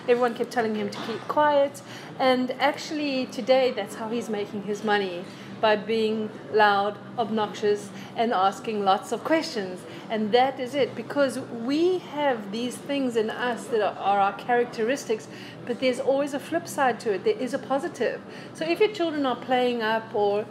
[0.07, 1.81] Everyone kept telling him to keep quiet.
[2.19, 5.25] And actually, today, that's how he's making his money
[5.61, 9.81] by being loud, obnoxious, and asking lots of questions.
[10.09, 15.27] And that is it, because we have these things in us that are, our characteristics,
[15.65, 17.23] but there's always a flip side to it.
[17.23, 18.21] There is a positive.
[18.53, 20.45] So if your children are playing up or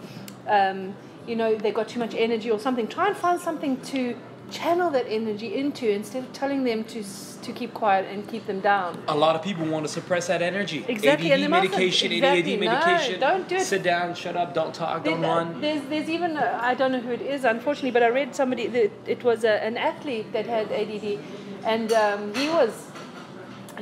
[0.49, 0.95] um,
[1.27, 4.16] you know they've got too much energy or something try and find something to
[4.51, 7.03] channel that energy into instead of telling them to
[7.43, 10.41] to keep quiet and keep them down A lot of people want to suppress that
[10.41, 10.85] energy.
[10.89, 13.20] Exactly, ADD medication, exactly, ADD no, medication.
[13.20, 13.62] don't do it.
[13.62, 15.61] Sit down, shut up, don't talk, don't run.
[15.61, 18.66] There's, there's even, uh, I don't know who it is, unfortunately, but I read somebody,
[18.68, 21.18] that it was a, an athlete that had ADD,
[21.64, 22.72] and um, he was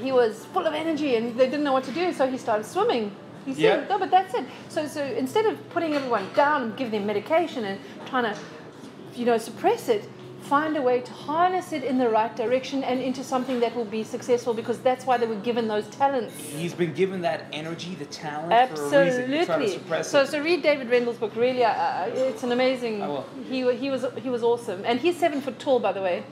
[0.00, 2.66] he was full of energy and they didn't know what to do, so he started
[2.66, 3.14] swimming.
[3.44, 3.86] He said, Yeah.
[3.88, 4.44] no, but that's it.
[4.68, 8.38] So, so instead of putting everyone down and giving them medication and trying to,
[9.14, 10.08] you know, suppress it,
[10.42, 13.84] find a way to harness it in the right direction and into something that will
[13.84, 16.34] be successful because that's why they were given those talents.
[16.36, 19.30] He's been given that energy, the talent for a reason.
[19.30, 20.02] To Absolutely.
[20.02, 20.28] So, it.
[20.28, 21.34] so read David Rendell's book.
[21.36, 23.02] Really, uh, it's an amazing.
[23.02, 23.26] I will.
[23.48, 26.24] He he was he was awesome, and he's seven foot tall, by the way.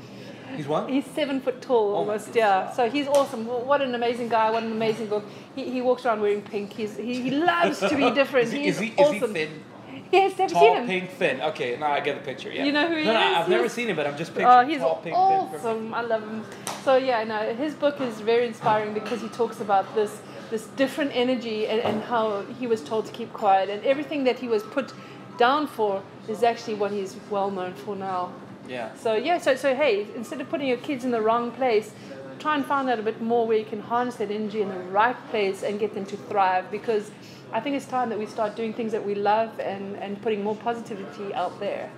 [0.56, 0.88] He's what?
[0.90, 2.34] He's seven foot tall, Oh almost.
[2.34, 2.70] Yeah.
[2.72, 3.46] So he's awesome.
[3.46, 4.50] What an amazing guy.
[4.50, 5.24] What an amazing book.
[5.54, 6.72] He, he walks around wearing pink.
[6.72, 8.46] He's he, he loves to be different.
[8.46, 9.34] is he, he's is he, is awesome.
[9.34, 9.64] he thin?
[10.12, 10.86] Yes, have Tall, seen him?
[10.86, 11.40] pink, thin.
[11.40, 12.50] Okay, now I get the picture.
[12.52, 12.64] Yeah.
[12.64, 13.20] You know who he no, No.
[13.20, 15.14] I've never seen him, but I'm just oh, picturing Oh, he's tall, pink, thin.
[15.14, 15.94] awesome.
[15.94, 16.44] I love him.
[16.84, 20.20] So yeah, no, his book is very inspiring because he talks about this
[20.50, 24.36] this different energy and, and how he was told to keep quiet and everything that
[24.40, 24.92] he was put
[25.38, 28.32] down for is actually what he's well known for now.
[28.70, 28.94] Yeah.
[28.94, 31.92] So yeah, so so hey, instead of putting your kids in the wrong place,
[32.38, 34.78] try and find out a bit more where you can harness that energy in the
[34.78, 37.10] right place and get them to thrive because
[37.52, 40.44] I think it's time that we start doing things that we love and, and putting
[40.44, 41.90] more positivity out there.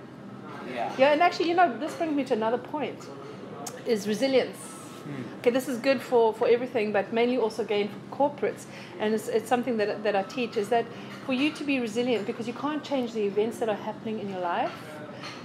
[0.67, 0.91] Yeah.
[0.97, 3.07] Yeah, and actually, you know, this brings me to another point
[3.85, 4.57] is resilience.
[4.57, 5.39] Hmm.
[5.39, 8.65] Okay, this is good for, for everything, but mainly also again for corporates.
[8.99, 10.85] And it's, it's something that, that I teach is that
[11.25, 14.29] for you to be resilient, because you can't change the events that are happening in
[14.29, 14.71] your life,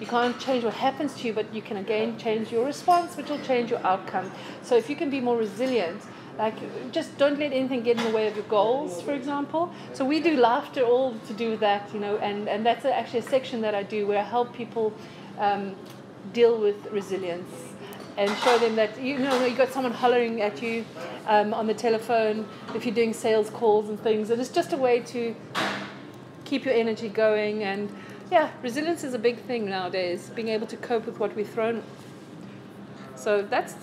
[0.01, 3.29] you can't change what happens to you, but you can again change your response, which
[3.29, 4.31] will change your outcome.
[4.62, 6.03] So if you can be more resilient,
[6.39, 6.55] like
[6.93, 9.72] just don't let anything get in the way of your goals, for example.
[9.93, 13.20] So we do laughter all to do with that, you know, and, and that's actually
[13.20, 14.93] a section that I do where I help people
[15.39, 15.74] um,
[16.33, 17.51] deal with resilience
[18.16, 20.85] and show them that you know you got someone hollering at you
[21.26, 24.76] um, on the telephone if you're doing sales calls and things, and it's just a
[24.76, 25.35] way to
[26.45, 27.89] keep your energy going and
[28.31, 30.31] yeah, resilience is a big thing nowadays.
[30.35, 31.83] Being able to cope with what we're thrown.
[33.16, 33.74] So that's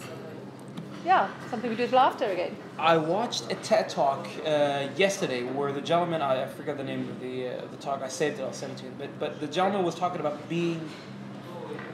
[1.05, 2.55] yeah, something we do with laughter again.
[2.79, 7.07] I watched a TED talk uh, yesterday where the gentleman I, I forget the name
[7.07, 8.01] of the uh, the talk.
[8.01, 8.43] I saved it.
[8.43, 8.91] I'll send it to you.
[8.97, 10.89] But but the gentleman was talking about being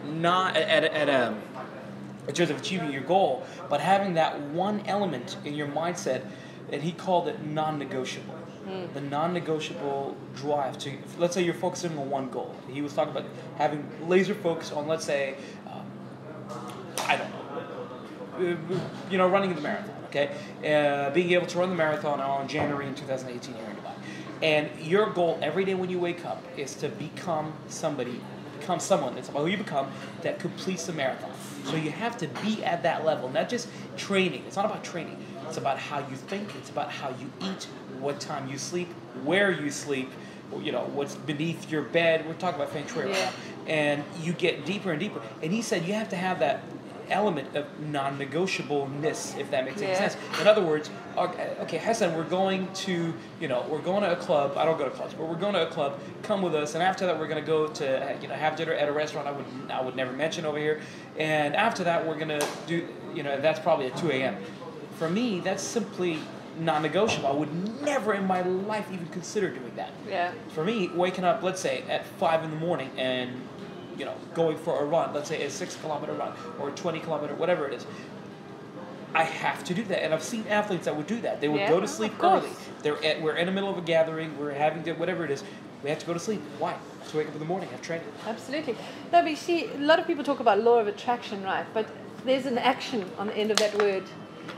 [0.05, 1.35] not at at, at a
[2.27, 6.23] in terms of achieving your goal, but having that one element in your mindset,
[6.71, 7.43] and he called it
[8.65, 8.93] non-negotiable.
[8.93, 12.55] The non-negotiable drive to, let's say you're focusing on one goal.
[12.69, 13.25] He was talking about
[13.57, 15.35] having laser focus on, let's say,
[15.67, 15.85] um,
[17.07, 18.57] I don't know,
[19.09, 19.95] you know, running the marathon.
[20.07, 20.31] Okay,
[20.65, 23.93] uh, being able to run the marathon on January in 2018 here in Dubai,
[24.41, 28.19] and your goal every day when you wake up is to become somebody,
[28.59, 29.17] become someone.
[29.17, 29.89] It's about who you become
[30.21, 31.31] that completes the marathon.
[31.65, 34.43] So you have to be at that level, not just training.
[34.47, 35.17] It's not about training.
[35.47, 36.55] It's about how you think.
[36.55, 37.67] It's about how you eat,
[38.01, 38.89] what time you sleep,
[39.23, 40.11] where you sleep.
[40.61, 42.27] You know what's beneath your bed.
[42.27, 43.31] We're talking about feng shui, right now.
[43.67, 45.21] and you get deeper and deeper.
[45.41, 46.63] And he said you have to have that
[47.09, 50.15] element of non-negotiableness, if that makes any sense.
[50.39, 54.15] In other words, okay, okay, Hassan, we're going to, you know, we're going to a
[54.15, 54.53] club.
[54.57, 55.99] I don't go to clubs, but we're going to a club.
[56.23, 58.73] Come with us, and after that, we're going to go to, you know, have dinner
[58.73, 59.27] at a restaurant.
[59.27, 60.81] I would, I would never mention over here.
[61.17, 64.37] And after that, we're going to do, you know, that's probably at 2 a.m.
[64.97, 66.19] For me, that's simply
[66.65, 67.27] non-negotiable.
[67.27, 70.31] I would never in my life even consider doing that Yeah.
[70.49, 73.29] for me, waking up, let's say at five in the morning and
[73.97, 76.99] you know going for a run, let's say a six kilometer run or a twenty
[76.99, 77.85] kilometer, whatever it is,
[79.13, 80.03] I have to do that.
[80.03, 81.41] And I've seen athletes that would do that.
[81.41, 82.49] They would Yeah, go to sleep early.
[82.81, 84.37] They're at, we're in the middle of a gathering.
[84.39, 85.43] We're having to, whatever it is.
[85.83, 86.41] We have to go to sleep.
[86.59, 86.75] Why?
[87.09, 88.05] To wake up in the morning, have training.
[88.25, 88.73] Absolutely.
[89.11, 91.65] No, but you see, a lot of people talk about law of attraction, right?
[91.73, 91.87] But
[92.23, 94.03] there's an action on the end of that word.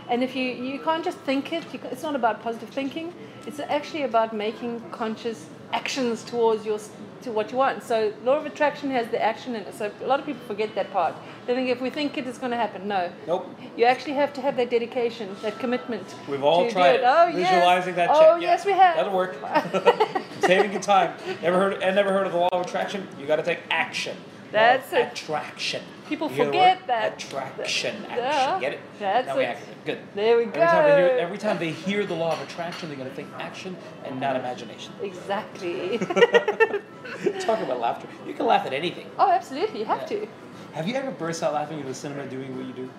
[0.10, 3.14] And if you, you can't just think it, you, it's not about positive thinking.
[3.48, 6.80] It's actually about making conscious actions towards your,
[7.24, 7.84] to what you want.
[7.84, 9.74] So law of attraction has the action in it.
[9.74, 11.16] So a lot of people forget that part.
[11.46, 12.88] They think if we think it, it's going to happen.
[12.88, 13.12] No.
[13.28, 13.50] Nope.
[13.76, 16.06] You actually have to have that dedication, that commitment.
[16.28, 17.02] We've all tried it.
[17.04, 17.50] Oh, yes.
[17.50, 18.36] Visualizing that Oh.
[18.36, 18.96] Yeah, yes, we have.
[18.96, 19.36] That'll work.
[20.42, 21.16] Saving you time.
[21.42, 21.84] Never heard?
[21.84, 23.08] I never heard of the law of attraction.
[23.20, 24.18] You got to take action.
[24.54, 25.12] That's it.
[25.12, 25.82] Attraction.
[26.08, 27.24] People You forget that.
[27.24, 27.96] Attraction.
[28.10, 28.62] Action.
[28.62, 28.80] Get it?
[29.00, 29.48] That's now we it.
[29.48, 29.62] act.
[29.86, 30.00] Good.
[30.16, 31.18] There we Every time, hear, go.
[31.18, 33.76] every time they hear the law of attraction, they're going to think action
[34.06, 34.94] and not imagination.
[35.02, 35.98] Exactly.
[37.40, 38.08] Talk about laughter.
[38.28, 39.10] You can laugh at anything.
[39.20, 39.80] oh, absolutely.
[39.80, 40.20] You have Yeah.
[40.20, 40.28] to.
[40.74, 42.90] Have you ever burst out laughing in the cinema doing what you do?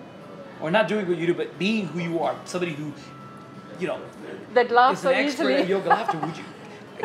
[0.61, 2.35] Or not doing what you do, but being who you are?
[2.45, 2.93] Somebody who,
[3.79, 3.99] you know,
[4.53, 5.63] That laughs is so easily.
[5.63, 6.17] yoga laughter.
[6.17, 6.43] Would you?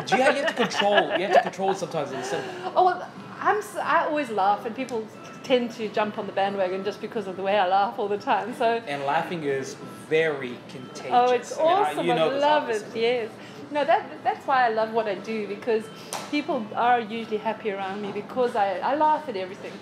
[0.07, 1.19] Do you, have, you have to control.
[1.19, 2.49] You have to control sometimes in the cinema.
[2.77, 3.09] Oh, well,
[3.41, 5.07] I'm, s- I always laugh, and people
[5.43, 8.19] tend to jump on the bandwagon just because of the way I laugh all the
[8.19, 8.55] time.
[8.55, 9.75] So, And laughing is
[10.09, 11.11] very contagious.
[11.13, 11.99] oh, it's I mean, I- awesome.
[12.01, 12.85] I, you know this, love it.
[12.95, 13.31] Yes.
[13.73, 15.85] No, that that's why I love what I do because
[16.31, 19.73] people are usually happy around me because I, I laugh at everything.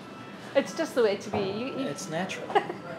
[0.58, 1.38] It's just the way to be.
[1.38, 2.46] You, you, It's natural.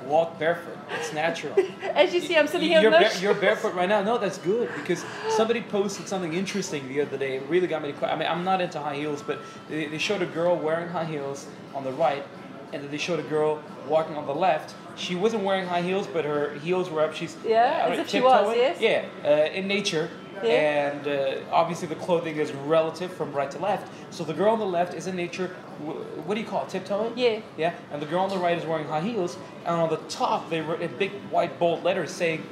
[0.05, 0.77] Walk barefoot.
[0.97, 1.53] It's natural.
[1.93, 4.01] as you see, I'm sitting here You're, bare- you're barefoot right now.
[4.01, 7.35] No, that's good because somebody posted something interesting the other day.
[7.35, 8.11] It really got me to.
[8.11, 9.39] I mean, I'm not into high heels, but
[9.69, 12.23] they, they showed a girl wearing high heels on the right,
[12.71, 14.73] and then they showed a girl walking on the left.
[14.95, 17.13] She wasn't wearing high heels, but her heels were up.
[17.13, 18.79] She's Yeah, as don't- if she was, yes.
[18.81, 20.09] Yeah, uh, in nature.
[20.43, 20.91] Yeah.
[20.93, 23.91] And uh, obviously, the clothing is relative from right to left.
[24.11, 25.47] So the girl on the left is in nature.
[25.85, 26.69] wh- What do you call it?
[26.69, 27.13] Tiptoeing.
[27.17, 27.39] Yeah.
[27.57, 30.49] Yeah, and the girl on the right is wearing high heels, and on the top
[30.49, 32.43] they wrote in big white bold letters saying,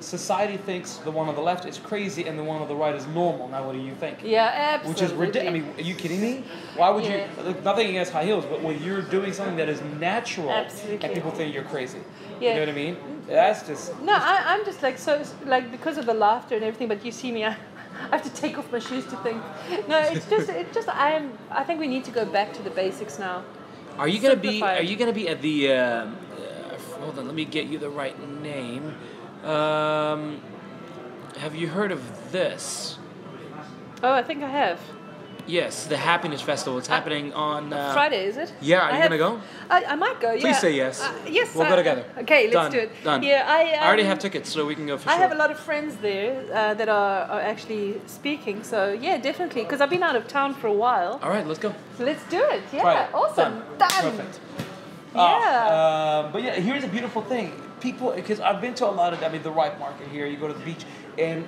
[0.00, 2.94] "Society thinks the one on the left is crazy and the one on the right
[2.94, 4.18] is normal." Now, what do you think?
[4.22, 5.02] Yeah, absolutely.
[5.02, 5.48] Which is ridiculous.
[5.48, 6.44] I mean, are you kidding me?
[6.76, 7.26] Why would Yeah.
[7.36, 7.42] you?
[7.42, 11.04] Look, nothing against high heels, but when you're doing something that is natural, Absolutely.
[11.04, 11.98] and people think you're crazy,
[12.40, 12.50] Yeah.
[12.50, 12.96] you know what I mean?
[13.28, 16.88] That's just No, I, I'm just like so like because of the laughter and everything.
[16.88, 17.56] But you see me, I,
[18.10, 19.42] I have to take off my shoes to think.
[19.86, 21.36] No, it's just it's just I am.
[21.50, 23.44] I think we need to go back to the basics now.
[23.98, 24.62] Are you gonna be?
[24.62, 25.72] Are you gonna be at the?
[25.72, 28.94] Um, uh, hold on, let me get you the right name.
[29.44, 30.40] Um,
[31.38, 32.98] have you heard of this?
[34.02, 34.80] Oh, I think I have.
[35.48, 36.78] Yes, the Happiness Festival.
[36.78, 38.52] It's happening on uh, Friday, is it?
[38.60, 39.40] yeah, are I you have- gonna go?
[39.70, 40.32] I, I might go.
[40.32, 40.52] Please yeah.
[40.58, 41.00] say yes.
[41.00, 41.54] Uh, yes.
[41.54, 42.04] We'll I- go together.
[42.18, 42.90] Okay, let's Done, do it.
[43.02, 43.22] done.
[43.22, 43.72] Yeah, I.
[43.72, 45.22] Um, I already have tickets, so we can go for I sure.
[45.22, 48.62] have a lot of friends there uh, that are, are actually speaking.
[48.62, 49.62] So yeah, definitely.
[49.62, 51.18] Because I've been out of town for a while.
[51.22, 51.74] All right, let's go.
[51.96, 52.62] So let's do it.
[52.70, 52.82] Yeah.
[52.82, 53.08] Friday.
[53.14, 53.54] Awesome.
[53.78, 53.78] Done.
[53.78, 54.16] Done.
[54.16, 54.40] Perfect.
[55.14, 55.20] Yeah.
[55.20, 57.52] Uh, but yeah, here's a beautiful thing.
[57.80, 60.26] People, because I've been to a lot of, I mean, the Ripe Market here.
[60.26, 60.84] You go to the beach,
[61.16, 61.46] and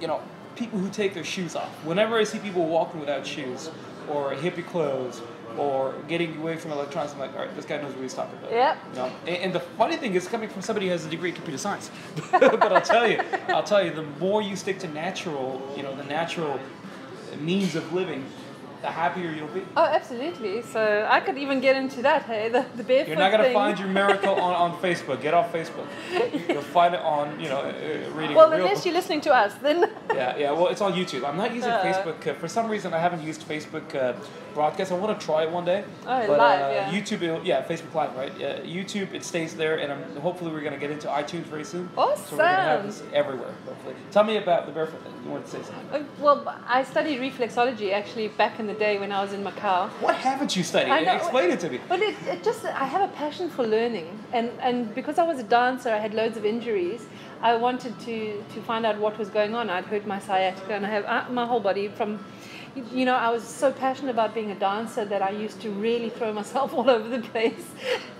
[0.00, 0.20] you know,
[0.58, 1.68] people who take their shoes off.
[1.84, 3.70] Whenever I see people walking without shoes,
[4.10, 5.20] or hippie clothes,
[5.56, 8.38] or getting away from electronics, I'm like, all right, this guy knows what he's talking
[8.38, 8.50] about.
[8.50, 8.78] Yep.
[8.90, 9.12] You know?
[9.26, 11.58] and, and the funny thing is, coming from somebody who has a degree in computer
[11.58, 11.90] science.
[12.30, 15.94] but I'll tell you, I'll tell you, the more you stick to natural, you know,
[15.94, 16.58] the natural
[17.40, 18.24] means of living,
[18.82, 19.62] the happier you'll be.
[19.76, 20.62] Oh, absolutely.
[20.62, 22.22] So I could even get into that.
[22.22, 25.20] Hey, the, the barefoot You're not gonna find your miracle on, on Facebook.
[25.20, 25.86] Get off Facebook.
[26.48, 28.36] You'll find it on you know uh, reading.
[28.36, 29.90] Well, real unless you're listening to us, then.
[30.14, 30.52] Yeah, yeah.
[30.52, 31.24] Well, it's on YouTube.
[31.28, 31.82] I'm not using Uh.
[31.82, 32.94] Facebook uh, for some reason.
[32.94, 34.14] I haven't used Facebook uh,
[34.54, 34.92] broadcast.
[34.92, 35.84] I want to try it one day.
[36.02, 36.90] Oh, but, live, uh, yeah.
[36.92, 38.32] YouTube, yeah, Facebook Live, right?
[38.32, 41.88] Uh, YouTube, it stays there, and I'm, hopefully we're gonna get into iTunes very soon.
[41.96, 42.24] Awesome.
[42.26, 43.54] So we're gonna have this everywhere.
[43.66, 43.94] Hopefully.
[44.12, 45.12] Tell me about the barefoot thing.
[45.24, 46.02] You want to say something?
[46.02, 49.90] Uh, Well, I studied reflexology actually back in the day when I was in Macau.
[50.00, 50.90] What haven't you studied?
[50.90, 51.16] I know.
[51.16, 51.80] Explain it to me.
[51.88, 54.06] But it, it just, I have a passion for learning.
[54.32, 57.06] And, and because I was a dancer, I had loads of injuries.
[57.40, 59.70] I wanted to, to find out what was going on.
[59.70, 62.24] I'd hurt my sciatica and I have uh, my whole body from,
[62.92, 66.10] you know, I was so passionate about being a dancer that I used to really
[66.10, 67.66] throw myself all over the place.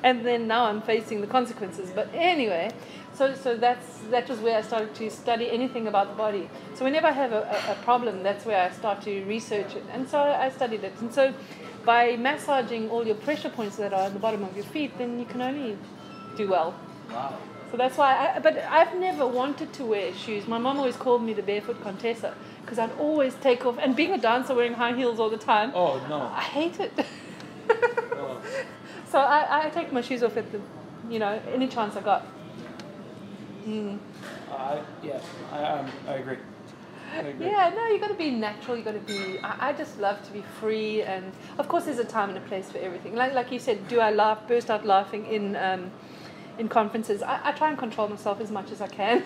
[0.02, 1.90] And then now I'm facing the consequences.
[1.94, 2.70] But anyway,
[3.18, 6.48] so, so that's, that was where I started to study anything about the body.
[6.74, 9.84] So whenever I have a, a, a problem, that's where I start to research it.
[9.92, 10.94] And so I studied it.
[11.00, 11.34] And so
[11.84, 15.18] by massaging all your pressure points that are at the bottom of your feet, then
[15.18, 15.76] you can only
[16.36, 16.74] do well.
[17.10, 17.36] Wow.
[17.72, 20.46] So that's why, I, but I've never wanted to wear shoes.
[20.46, 24.14] My mom always called me the barefoot contessa because I'd always take off, and being
[24.14, 26.20] a dancer wearing high heels all the time, Oh no.
[26.20, 26.92] I hate it.
[28.12, 28.40] Oh.
[29.10, 30.60] so I, I take my shoes off at the,
[31.10, 32.24] you know, any chance I got.
[33.68, 33.98] Mm.
[34.50, 35.20] I yeah,
[35.52, 36.38] I, um, I agree.
[37.12, 37.46] I agree.
[37.46, 38.78] Yeah, no, you got to be natural.
[38.78, 39.38] You got to be.
[39.40, 42.40] I, I just love to be free, and of course, there's a time and a
[42.42, 43.14] place for everything.
[43.14, 45.90] Like like you said, do I laugh, burst out laughing in um,
[46.58, 47.22] in conferences?
[47.22, 49.24] I, I try and control myself as much as I can.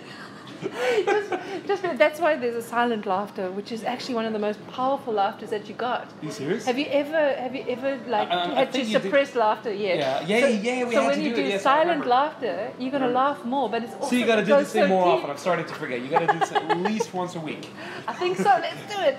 [0.63, 1.31] just,
[1.67, 5.13] just that's why there's a silent laughter, which is actually one of the most powerful
[5.13, 6.07] laughters that you got.
[6.07, 6.65] Are you serious?
[6.67, 9.73] Have you ever have you ever like I- I had to suppress laughter?
[9.73, 9.95] Yeah.
[9.95, 10.27] Yeah.
[10.27, 12.73] Yeah, So, yeah, we so had when to you do it, do yes, silent laughter,
[12.79, 13.15] you're gonna mm-hmm.
[13.15, 15.15] laugh more, but it's also so you got to do this thing so more deep.
[15.15, 15.31] often.
[15.31, 16.01] I'm starting to forget.
[16.01, 17.69] You got to do this at least once a week.
[18.09, 18.45] I think so.
[18.45, 19.19] Let's do it.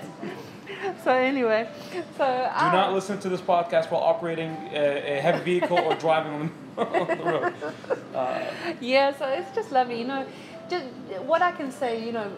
[1.04, 1.68] So anyway,
[2.18, 2.26] so
[2.60, 6.52] Do not listen to this podcast while operating a, a heavy vehicle or driving on
[6.76, 7.54] the, on the road.
[8.14, 8.40] Uh,
[8.80, 9.98] Yeah, so it's just lovely.
[9.98, 10.26] You know,
[10.70, 10.86] just
[11.26, 12.04] what I can say.
[12.04, 12.30] You know,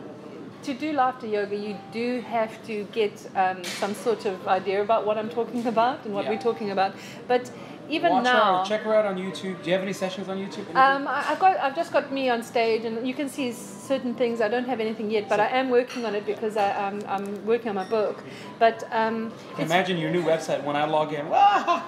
[0.62, 5.06] to do laughter yoga, you do have to get um, some sort of idea about
[5.06, 6.30] what I'm talking about and what Yeah.
[6.32, 6.92] we're talking about.
[7.28, 7.50] But
[7.88, 9.62] even watch now, her, check her out on YouTube.
[9.62, 10.64] Do you have any sessions on YouTube?
[10.64, 10.76] Anything?
[10.76, 14.40] Um, I've got, I've just got me on stage, and you can see certain things.
[14.40, 17.46] I don't have anything yet, but I am working on it because I, I'm, I'm
[17.46, 18.22] working on my book.
[18.58, 21.26] But um, Imagine your new website when I log in.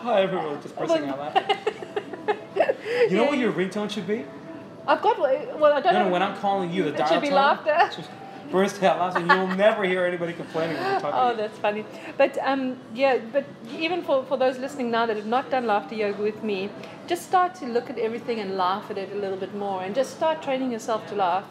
[0.09, 1.57] Everyone just bursting out laughing.
[3.11, 4.25] You know what your ringtone should be?
[4.87, 6.05] I've got, well, I don't No, know.
[6.07, 8.03] no, when I'm calling you, the It dial should be tone, laughter.
[8.51, 9.29] Burst out laughing.
[9.29, 11.21] You'll never hear anybody complaining when you're talking.
[11.21, 11.85] Oh, that's funny.
[12.17, 15.95] But um, yeah, but even for, for those listening now that have not done laughter
[15.95, 16.71] yoga with me,
[17.07, 19.95] just start to look at everything and laugh at it a little bit more, and
[19.95, 21.45] just start training yourself to laugh.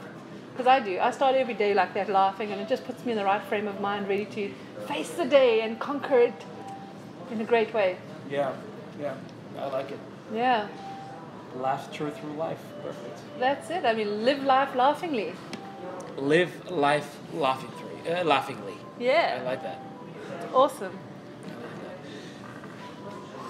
[0.52, 1.00] Because I do.
[1.00, 3.44] I start every day like that, laughing, and it just puts me in the right
[3.44, 4.52] frame of mind, ready to
[4.88, 6.46] face the day and conquer it
[7.32, 7.98] in a great way.
[8.30, 8.54] Yeah,
[9.00, 9.14] yeah,
[9.60, 10.00] I like it.
[10.34, 10.68] Yeah,
[11.56, 12.60] Laughter through life.
[12.84, 13.20] Perfect.
[13.40, 13.86] that's it.
[13.86, 15.34] I mean, live life laughingly.
[16.18, 18.74] Live life laughing through, uh, laughingly.
[19.00, 19.40] Yeah.
[19.42, 19.80] I like that.
[20.54, 20.98] awesome.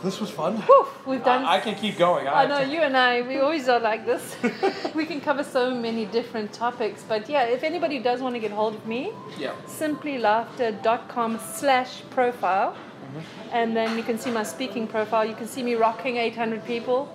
[0.03, 0.57] This was fun.
[0.57, 1.43] Whew, we've done.
[1.43, 2.27] I, I can keep going.
[2.27, 4.35] I know you and I, we always are like this.
[4.95, 7.03] we can cover so many different topics.
[7.07, 9.53] But yeah, if anybody does want to get hold of me, Yeah.
[9.65, 12.73] simplylaughter.com slash profile.
[12.73, 13.19] Mm-hmm.
[13.53, 15.25] And then you can see my speaking profile.
[15.25, 17.11] You can see me rocking 800 people.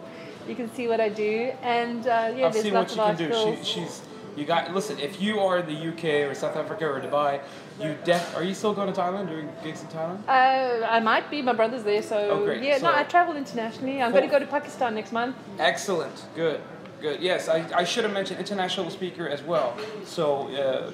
[0.49, 1.53] You can see what I do.
[1.63, 3.35] And uh, yeah, I've there's seen what lots she of can do.
[3.37, 3.69] articles.
[3.69, 4.01] She, she's
[4.37, 4.99] you got listen.
[4.99, 7.41] If you are in the UK or South Africa or Dubai,
[7.81, 8.35] you def.
[8.37, 10.27] Are you still going to Thailand doing gigs in Thailand?
[10.29, 11.43] Uh, I might be.
[11.43, 12.17] My brother's there, so
[12.47, 12.79] Oh, yeah.
[12.79, 14.01] So- no, I travel internationally.
[14.03, 15.37] I'm going to go to Pakistan next month.
[15.59, 16.25] Excellent.
[16.35, 16.61] Good.
[17.01, 17.21] Good.
[17.21, 19.77] Yes, I, I should have mentioned international speaker as well.
[20.05, 20.93] So uh,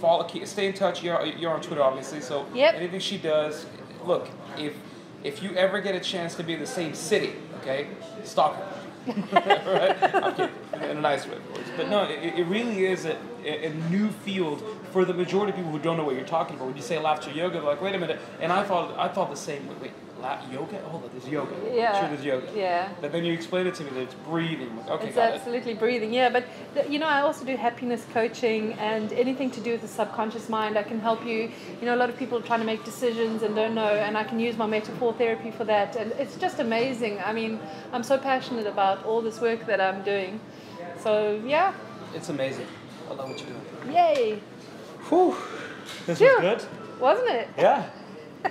[0.00, 1.02] follow, stay in touch.
[1.02, 2.20] You're, you're on Twitter, obviously.
[2.20, 2.74] So Yep.
[2.74, 3.66] anything she does,
[4.04, 4.28] look.
[4.58, 4.74] If
[5.22, 7.32] if you ever get a chance to be in the same city,
[7.62, 7.86] okay,
[8.24, 8.68] stalk her.
[9.32, 10.50] right?
[10.74, 11.66] In a nice way, of course.
[11.76, 15.70] But no, it, it really is a, a, new field for the majority of people
[15.70, 16.68] who don't know what you're talking about.
[16.68, 18.20] When you say laughter yoga, they're like, wait a minute.
[18.40, 19.68] And I thought I thought the same.
[19.80, 19.92] Wait,
[20.24, 20.80] la- yoga?
[20.84, 21.52] Oh, Hold on, there's yoga.
[21.72, 21.98] Yeah.
[22.00, 22.46] Sure, there's yoga.
[22.54, 22.88] Yeah.
[23.00, 24.78] But then you explain it to me that it's breathing.
[24.88, 25.34] Okay, It's got it.
[25.36, 26.30] absolutely breathing, yeah.
[26.30, 26.44] But
[26.74, 30.48] th- you know, I also do happiness coaching and anything to do with the subconscious
[30.48, 30.76] mind.
[30.78, 31.50] I can help you.
[31.80, 34.16] You know, a lot of people are trying to make decisions and don't know, and
[34.16, 35.96] I can use my metaphor therapy for that.
[35.96, 37.18] And it's just amazing.
[37.24, 37.60] I mean,
[37.92, 40.40] I'm so passionate about all this work that I'm doing.
[41.00, 41.72] So yeah,
[42.14, 42.66] It's amazing.
[43.10, 43.94] I love what you're doing.
[43.94, 44.40] yay!
[45.08, 45.36] Whew.
[46.06, 46.26] This Phew.
[46.40, 47.00] was good.
[47.00, 47.48] Wasn't it?
[47.58, 47.90] Yeah.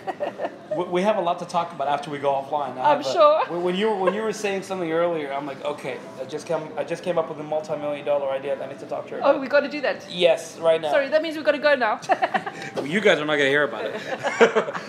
[0.75, 2.77] We- We have a lot to talk about after we go offline.
[2.77, 3.45] I I'm have a- sure.
[3.47, 6.47] when- When you were, when you were saying something earlier, I'm like, okay, I just
[6.47, 9.03] come I just came up with a multi-million dollar idea that I need to talk
[9.09, 9.19] to her.
[9.23, 9.41] Oh, about.
[9.41, 9.97] we got to do that.
[10.09, 10.89] Yes, right now.
[10.89, 11.99] Sorry, that means we've got to go now.
[12.75, 13.95] Well, you guys are not gonna hear about it.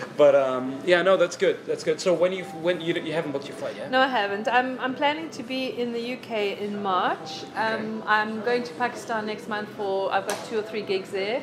[0.17, 1.55] but um, yeah, no, that's good.
[1.67, 1.99] That's good.
[2.01, 3.91] So when you when you you haven't booked your flight yet?
[3.91, 4.47] no, I haven't.
[4.47, 6.31] I'm, I'm planning to be in the UK
[6.65, 7.43] in March.
[7.55, 11.41] Um, I'm going to Pakistan next month for, I've got two or three gigs there.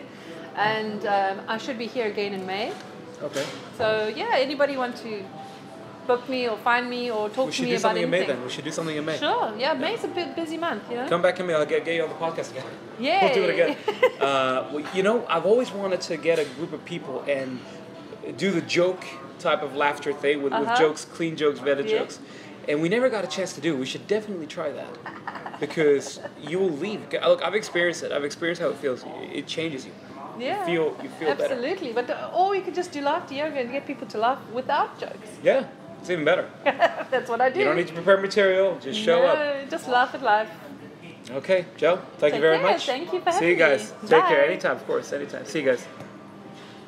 [0.56, 2.72] And um, I should be here again in May.
[3.22, 3.44] Okay.
[3.78, 5.24] So, yeah, anybody want to
[6.06, 7.74] book me or find me or talk to me?
[7.74, 8.02] about anything?
[8.02, 8.42] We should do something in May then.
[8.42, 9.16] We should do something in May.
[9.18, 11.08] Sure, yeah, May's a bit busy month, you know?
[11.08, 11.54] Come back to me.
[11.54, 12.64] I'll get, get you on the podcast again.
[12.98, 13.24] Yeah.
[13.24, 13.76] We'll do it again.
[14.20, 17.60] uh, well, you know, I've always wanted to get a group of people and
[18.36, 19.04] do the joke
[19.38, 20.76] type of laughter thing with, with Uh-huh.
[20.76, 21.98] jokes, clean jokes, vetted Yeah.
[22.00, 22.18] jokes.
[22.68, 23.76] And we never got a chance to do.
[23.76, 27.00] We should definitely try that because you will leave.
[27.12, 28.12] Look, I've experienced it.
[28.12, 29.04] I've experienced how it feels.
[29.32, 29.92] It changes you.
[30.38, 30.64] Yeah.
[30.64, 31.54] feel- you feel better.
[31.54, 31.92] Absolutely.
[31.92, 34.98] But uh, or we could just do laughter yoga and get people to laugh without
[34.98, 35.28] jokes.
[35.42, 35.66] Yeah,
[36.00, 36.48] it's even better.
[37.10, 37.58] That's what I do.
[37.60, 38.78] You don't need to prepare material.
[38.80, 39.70] Just show no, up.
[39.70, 40.50] Just laugh at life.
[41.30, 42.00] Okay, Joe.
[42.18, 42.72] Thank you very care.
[42.72, 42.86] much.
[42.86, 43.92] Thank you for See you guys.
[44.02, 44.08] me.
[44.08, 44.44] Take care.
[44.44, 45.12] Anytime, of course.
[45.12, 45.44] Anytime.
[45.46, 45.86] See you guys.